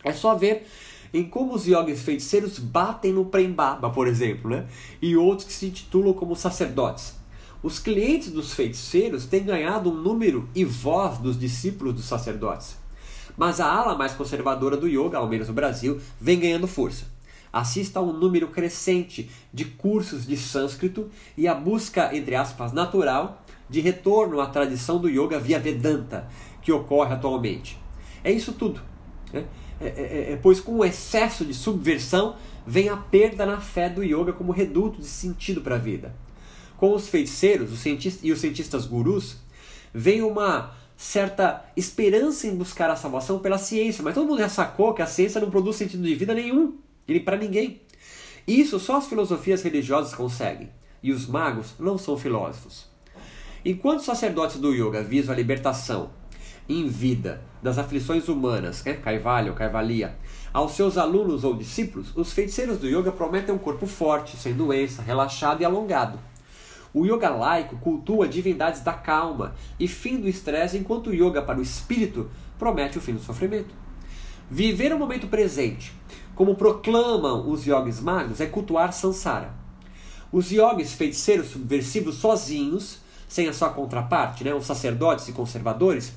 É 0.04 0.12
só 0.12 0.34
ver 0.34 0.66
em 1.12 1.24
como 1.24 1.54
os 1.54 1.66
yogis 1.66 2.02
feiticeiros 2.02 2.58
batem 2.58 3.12
no 3.12 3.24
Prembaba, 3.24 3.88
por 3.88 4.06
exemplo, 4.06 4.50
né? 4.50 4.66
e 5.00 5.16
outros 5.16 5.46
que 5.46 5.52
se 5.52 5.70
titulam 5.70 6.12
como 6.12 6.36
sacerdotes. 6.36 7.14
Os 7.62 7.78
clientes 7.78 8.30
dos 8.30 8.52
feiticeiros 8.52 9.24
têm 9.24 9.42
ganhado 9.42 9.90
um 9.90 9.94
número 9.94 10.48
e 10.54 10.64
voz 10.64 11.18
dos 11.18 11.38
discípulos 11.38 11.94
dos 11.94 12.04
sacerdotes. 12.04 12.76
Mas 13.36 13.60
a 13.60 13.66
ala 13.66 13.96
mais 13.96 14.12
conservadora 14.12 14.76
do 14.76 14.86
yoga, 14.86 15.18
ao 15.18 15.28
menos 15.28 15.48
no 15.48 15.54
Brasil, 15.54 16.00
vem 16.20 16.38
ganhando 16.38 16.66
força. 16.66 17.06
Assista 17.52 18.00
a 18.00 18.02
um 18.02 18.12
número 18.12 18.48
crescente 18.48 19.30
de 19.52 19.64
cursos 19.64 20.26
de 20.26 20.36
sânscrito 20.36 21.08
e 21.36 21.48
a 21.48 21.54
busca, 21.54 22.14
entre 22.14 22.34
aspas, 22.34 22.72
natural 22.72 23.44
de 23.70 23.80
retorno 23.80 24.40
à 24.40 24.46
tradição 24.46 24.98
do 24.98 25.08
yoga 25.08 25.38
via 25.38 25.58
Vedanta 25.58 26.28
que 26.60 26.72
ocorre 26.72 27.14
atualmente. 27.14 27.78
É 28.22 28.32
isso 28.32 28.52
tudo. 28.52 28.80
Né? 29.32 29.44
É, 29.84 29.88
é, 29.88 30.28
é, 30.30 30.32
é 30.32 30.36
pois 30.36 30.60
com 30.60 30.76
o 30.76 30.84
excesso 30.84 31.44
de 31.44 31.54
subversão 31.54 32.36
vem 32.66 32.88
a 32.88 32.96
perda 32.96 33.44
na 33.44 33.60
fé 33.60 33.88
do 33.88 34.02
yoga 34.02 34.32
como 34.32 34.52
reduto 34.52 35.00
de 35.00 35.06
sentido 35.06 35.60
para 35.60 35.74
a 35.74 35.78
vida 35.78 36.14
com 36.76 36.94
os 36.94 37.08
feiticeiros 37.08 37.72
os 37.72 37.78
cientistas, 37.78 38.22
e 38.22 38.32
os 38.32 38.40
cientistas 38.40 38.86
gurus, 38.86 39.36
vem 39.92 40.22
uma 40.22 40.72
certa 40.96 41.64
esperança 41.76 42.46
em 42.46 42.54
buscar 42.54 42.90
a 42.90 42.96
salvação 42.96 43.38
pela 43.38 43.58
ciência, 43.58 44.02
mas 44.02 44.14
todo 44.14 44.26
mundo 44.26 44.38
já 44.38 44.48
sacou 44.48 44.94
que 44.94 45.02
a 45.02 45.06
ciência 45.06 45.40
não 45.40 45.50
produz 45.50 45.76
sentido 45.76 46.02
de 46.02 46.14
vida 46.14 46.34
nenhum, 46.34 46.76
para 47.24 47.36
ninguém. 47.36 47.80
Isso 48.46 48.78
só 48.78 48.96
as 48.96 49.06
filosofias 49.06 49.62
religiosas 49.62 50.14
conseguem, 50.14 50.70
e 51.02 51.12
os 51.12 51.26
magos 51.26 51.74
não 51.78 51.96
são 51.98 52.16
filósofos. 52.16 52.86
Enquanto 53.64 54.00
os 54.00 54.04
sacerdotes 54.04 54.58
do 54.58 54.72
yoga 54.72 55.02
visam 55.02 55.32
a 55.32 55.36
libertação 55.36 56.10
em 56.68 56.88
vida 56.88 57.42
das 57.62 57.78
aflições 57.78 58.28
humanas, 58.28 58.82
né? 58.84 58.94
Kaivalya 58.94 59.50
ou 59.50 59.56
Kaivalia, 59.56 60.16
aos 60.52 60.72
seus 60.72 60.96
alunos 60.96 61.42
ou 61.44 61.54
discípulos, 61.54 62.12
os 62.14 62.32
feiticeiros 62.32 62.78
do 62.78 62.86
yoga 62.86 63.10
prometem 63.10 63.54
um 63.54 63.58
corpo 63.58 63.86
forte, 63.86 64.36
sem 64.36 64.54
doença, 64.54 65.02
relaxado 65.02 65.60
e 65.60 65.64
alongado. 65.64 66.18
O 66.92 67.04
yoga 67.04 67.28
laico 67.28 67.76
cultua 67.78 68.28
divindades 68.28 68.80
da 68.80 68.92
calma 68.92 69.56
e 69.80 69.88
fim 69.88 70.20
do 70.20 70.28
estresse, 70.28 70.78
enquanto 70.78 71.08
o 71.08 71.14
yoga 71.14 71.42
para 71.42 71.58
o 71.58 71.62
espírito 71.62 72.30
promete 72.56 72.98
o 72.98 73.00
fim 73.00 73.14
do 73.14 73.20
sofrimento. 73.20 73.74
Viver 74.48 74.92
o 74.92 74.98
momento 74.98 75.26
presente, 75.26 75.92
como 76.36 76.54
proclamam 76.54 77.50
os 77.50 77.66
yogis 77.66 77.98
magos, 77.98 78.40
é 78.40 78.46
cultuar 78.46 78.92
samsara. 78.92 79.52
Os 80.30 80.52
yogis 80.52 80.92
feiticeiros 80.92 81.48
subversivos 81.48 82.16
sozinhos, 82.16 82.98
sem 83.26 83.48
a 83.48 83.52
sua 83.52 83.70
contraparte, 83.70 84.44
né, 84.44 84.54
os 84.54 84.66
sacerdotes 84.66 85.26
e 85.26 85.32
conservadores, 85.32 86.12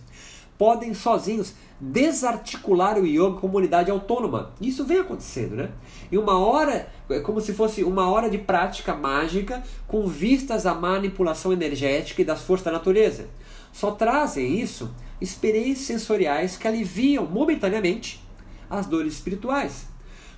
podem 0.57 0.93
sozinhos 0.93 1.53
desarticular 1.79 2.97
o 2.97 3.05
yoga 3.05 3.39
como 3.39 3.57
unidade 3.57 3.91
autônoma. 3.91 4.51
Isso 4.59 4.83
vem 4.83 4.99
acontecendo, 4.99 5.55
né? 5.55 5.69
E 6.11 6.17
uma 6.17 6.39
hora, 6.39 6.89
é 7.09 7.19
como 7.19 7.39
se 7.39 7.53
fosse 7.53 7.83
uma 7.83 8.09
hora 8.09 8.29
de 8.29 8.37
prática 8.37 8.95
mágica 8.95 9.61
com 9.87 10.07
vistas 10.07 10.65
à 10.65 10.73
manipulação 10.73 11.53
energética 11.53 12.21
e 12.21 12.25
das 12.25 12.41
forças 12.41 12.65
da 12.65 12.71
natureza. 12.71 13.27
Só 13.71 13.91
trazem 13.91 14.59
isso 14.59 14.89
experiências 15.21 15.85
sensoriais 15.85 16.57
que 16.57 16.67
aliviam 16.67 17.25
momentaneamente 17.25 18.23
as 18.69 18.87
dores 18.87 19.13
espirituais, 19.13 19.85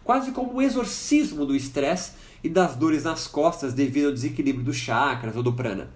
quase 0.03 0.32
como 0.32 0.55
um 0.55 0.62
exorcismo 0.62 1.45
do 1.45 1.55
estresse 1.55 2.13
e 2.43 2.49
das 2.49 2.75
dores 2.75 3.03
nas 3.03 3.27
costas 3.27 3.73
devido 3.73 4.08
ao 4.08 4.13
desequilíbrio 4.13 4.65
dos 4.65 4.75
chakras 4.75 5.36
ou 5.36 5.43
do 5.43 5.53
prana. 5.53 5.89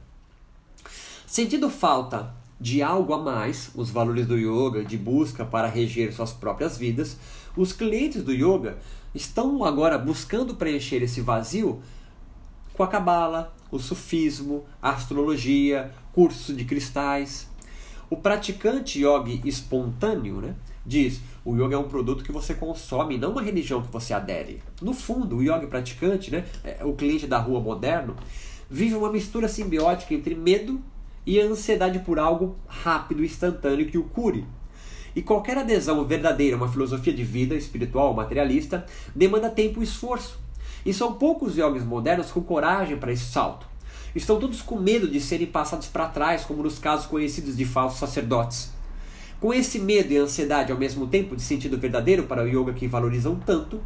Sentindo 1.25 1.69
falta 1.69 2.33
de 2.63 2.81
algo 2.81 3.13
a 3.13 3.17
mais, 3.17 3.69
os 3.75 3.89
valores 3.89 4.25
do 4.25 4.37
yoga, 4.37 4.85
de 4.85 4.97
busca 4.97 5.43
para 5.43 5.67
reger 5.67 6.13
suas 6.13 6.31
próprias 6.31 6.77
vidas, 6.77 7.17
os 7.57 7.73
clientes 7.73 8.23
do 8.23 8.31
yoga 8.31 8.77
estão 9.13 9.65
agora 9.65 9.97
buscando 9.97 10.55
preencher 10.55 11.03
esse 11.03 11.19
vazio 11.19 11.81
com 12.73 12.81
a 12.81 12.87
cabala, 12.87 13.53
o 13.69 13.77
sufismo, 13.77 14.63
a 14.81 14.91
astrologia, 14.91 15.91
cursos 16.13 16.55
de 16.55 16.63
cristais. 16.63 17.49
O 18.09 18.15
praticante 18.15 19.03
yogi 19.03 19.41
espontâneo 19.43 20.39
né, 20.39 20.55
diz: 20.85 21.19
o 21.43 21.57
yoga 21.57 21.75
é 21.75 21.77
um 21.77 21.89
produto 21.89 22.23
que 22.23 22.31
você 22.31 22.53
consome, 22.53 23.17
não 23.17 23.33
uma 23.33 23.41
religião 23.41 23.81
que 23.81 23.91
você 23.91 24.13
adere. 24.13 24.63
No 24.81 24.93
fundo, 24.93 25.35
o 25.35 25.43
yogi 25.43 25.67
praticante, 25.67 26.31
né, 26.31 26.45
é, 26.63 26.77
o 26.85 26.93
cliente 26.93 27.27
da 27.27 27.39
rua 27.39 27.59
moderno, 27.59 28.15
vive 28.69 28.95
uma 28.95 29.11
mistura 29.11 29.49
simbiótica 29.49 30.13
entre 30.13 30.33
medo 30.33 30.81
e 31.25 31.39
a 31.39 31.45
ansiedade 31.45 31.99
por 31.99 32.19
algo 32.19 32.57
rápido 32.67 33.23
e 33.23 33.25
instantâneo 33.25 33.87
que 33.87 33.97
o 33.97 34.03
cure. 34.03 34.45
E 35.15 35.21
qualquer 35.21 35.57
adesão 35.57 36.03
verdadeira 36.05 36.55
a 36.55 36.57
uma 36.57 36.71
filosofia 36.71 37.13
de 37.13 37.23
vida 37.23 37.55
espiritual 37.55 38.09
ou 38.09 38.13
materialista 38.13 38.85
demanda 39.15 39.49
tempo 39.49 39.79
e 39.79 39.83
esforço. 39.83 40.39
E 40.85 40.93
são 40.93 41.13
poucos 41.13 41.55
yogis 41.55 41.83
modernos 41.83 42.31
com 42.31 42.41
coragem 42.41 42.97
para 42.97 43.11
esse 43.11 43.25
salto. 43.25 43.67
Estão 44.15 44.39
todos 44.39 44.61
com 44.61 44.77
medo 44.77 45.07
de 45.07 45.19
serem 45.19 45.47
passados 45.47 45.87
para 45.87 46.07
trás, 46.07 46.43
como 46.43 46.63
nos 46.63 46.77
casos 46.77 47.05
conhecidos 47.05 47.55
de 47.55 47.65
falsos 47.65 47.99
sacerdotes. 47.99 48.71
Com 49.39 49.53
esse 49.53 49.79
medo 49.79 50.11
e 50.11 50.17
ansiedade 50.17 50.71
ao 50.71 50.77
mesmo 50.77 51.07
tempo 51.07 51.35
de 51.35 51.41
sentido 51.41 51.77
verdadeiro 51.77 52.23
para 52.23 52.43
o 52.43 52.47
yoga 52.47 52.73
que 52.73 52.87
valorizam 52.87 53.35
tanto, 53.35 53.81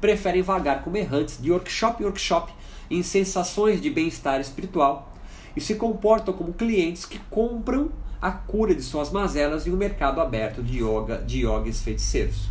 preferem 0.00 0.42
vagar 0.42 0.82
como 0.82 0.96
errantes 0.96 1.40
de 1.40 1.50
workshop 1.50 2.02
em 2.02 2.06
workshop 2.06 2.52
em 2.90 3.02
sensações 3.02 3.80
de 3.80 3.88
bem-estar 3.88 4.40
espiritual 4.40 5.11
e 5.56 5.60
se 5.60 5.74
comportam 5.74 6.34
como 6.34 6.52
clientes 6.52 7.04
que 7.04 7.18
compram 7.30 7.90
a 8.20 8.30
cura 8.30 8.74
de 8.74 8.82
suas 8.82 9.10
mazelas 9.10 9.66
em 9.66 9.72
um 9.72 9.76
mercado 9.76 10.20
aberto 10.20 10.62
de 10.62 10.78
yoga, 10.78 11.18
de 11.18 11.40
yogis 11.40 11.82
feiticeiros. 11.82 12.48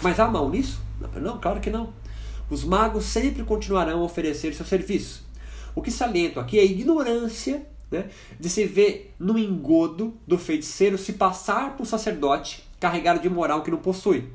Mas 0.00 0.18
há 0.18 0.26
mal 0.26 0.48
nisso? 0.48 0.80
Não, 1.16 1.38
claro 1.38 1.60
que 1.60 1.70
não. 1.70 1.92
Os 2.48 2.64
magos 2.64 3.04
sempre 3.04 3.44
continuarão 3.44 4.00
a 4.00 4.04
oferecer 4.04 4.54
seu 4.54 4.64
serviço. 4.64 5.26
O 5.74 5.82
que 5.82 5.90
saliento 5.90 6.40
aqui 6.40 6.58
é 6.58 6.62
a 6.62 6.66
ignorância 6.66 7.66
né, 7.90 8.06
de 8.38 8.48
se 8.48 8.64
ver 8.64 9.14
no 9.18 9.38
engodo 9.38 10.14
do 10.26 10.38
feiticeiro 10.38 10.96
se 10.96 11.12
passar 11.14 11.76
por 11.76 11.86
sacerdote 11.86 12.66
carregado 12.80 13.20
de 13.20 13.28
moral 13.28 13.62
que 13.62 13.70
não 13.70 13.78
possui. 13.78 14.28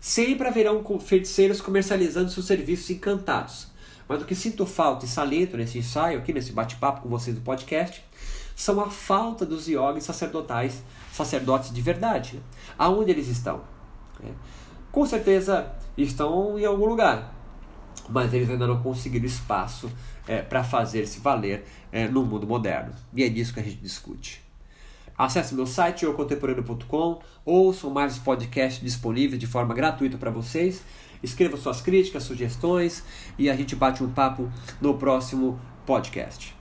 Sempre 0.00 0.48
haverão 0.48 0.82
feiticeiros 0.98 1.60
comercializando 1.60 2.30
seus 2.30 2.46
serviços 2.46 2.90
encantados. 2.90 3.68
Mas 4.08 4.22
o 4.22 4.24
que 4.24 4.34
sinto 4.34 4.64
falta 4.64 5.04
e 5.04 5.08
saliento 5.08 5.56
nesse 5.56 5.78
ensaio, 5.78 6.18
aqui 6.18 6.32
nesse 6.32 6.52
bate-papo 6.52 7.02
com 7.02 7.08
vocês 7.08 7.36
do 7.36 7.42
podcast, 7.42 8.02
são 8.56 8.80
a 8.80 8.88
falta 8.88 9.44
dos 9.44 9.68
yogis 9.68 10.04
sacerdotais, 10.04 10.82
sacerdotes 11.12 11.72
de 11.72 11.80
verdade. 11.82 12.40
Aonde 12.78 13.10
eles 13.10 13.28
estão? 13.28 13.60
É. 14.24 14.30
Com 14.90 15.04
certeza 15.04 15.70
estão 15.96 16.58
em 16.58 16.64
algum 16.64 16.86
lugar, 16.86 17.34
mas 18.08 18.32
eles 18.32 18.48
ainda 18.48 18.66
não 18.66 18.82
conseguiram 18.82 19.26
espaço 19.26 19.90
é, 20.26 20.40
para 20.40 20.64
fazer-se 20.64 21.20
valer 21.20 21.66
é, 21.92 22.08
no 22.08 22.24
mundo 22.24 22.46
moderno. 22.46 22.92
E 23.14 23.22
é 23.22 23.28
disso 23.28 23.52
que 23.52 23.60
a 23.60 23.62
gente 23.62 23.76
discute. 23.76 24.42
Acesse 25.16 25.54
meu 25.54 25.66
site 25.66 26.04
eucontemporâneo.com, 26.04 27.20
ouçam 27.44 27.90
mais 27.90 28.18
podcasts 28.18 28.80
disponíveis 28.80 29.38
de 29.38 29.46
forma 29.46 29.74
gratuita 29.74 30.16
para 30.16 30.30
vocês 30.30 30.82
Escreva 31.22 31.56
suas 31.56 31.80
críticas, 31.80 32.22
sugestões 32.22 33.04
e 33.38 33.48
a 33.48 33.56
gente 33.56 33.74
bate 33.76 34.02
um 34.02 34.10
papo 34.10 34.50
no 34.80 34.94
próximo 34.94 35.58
podcast. 35.86 36.57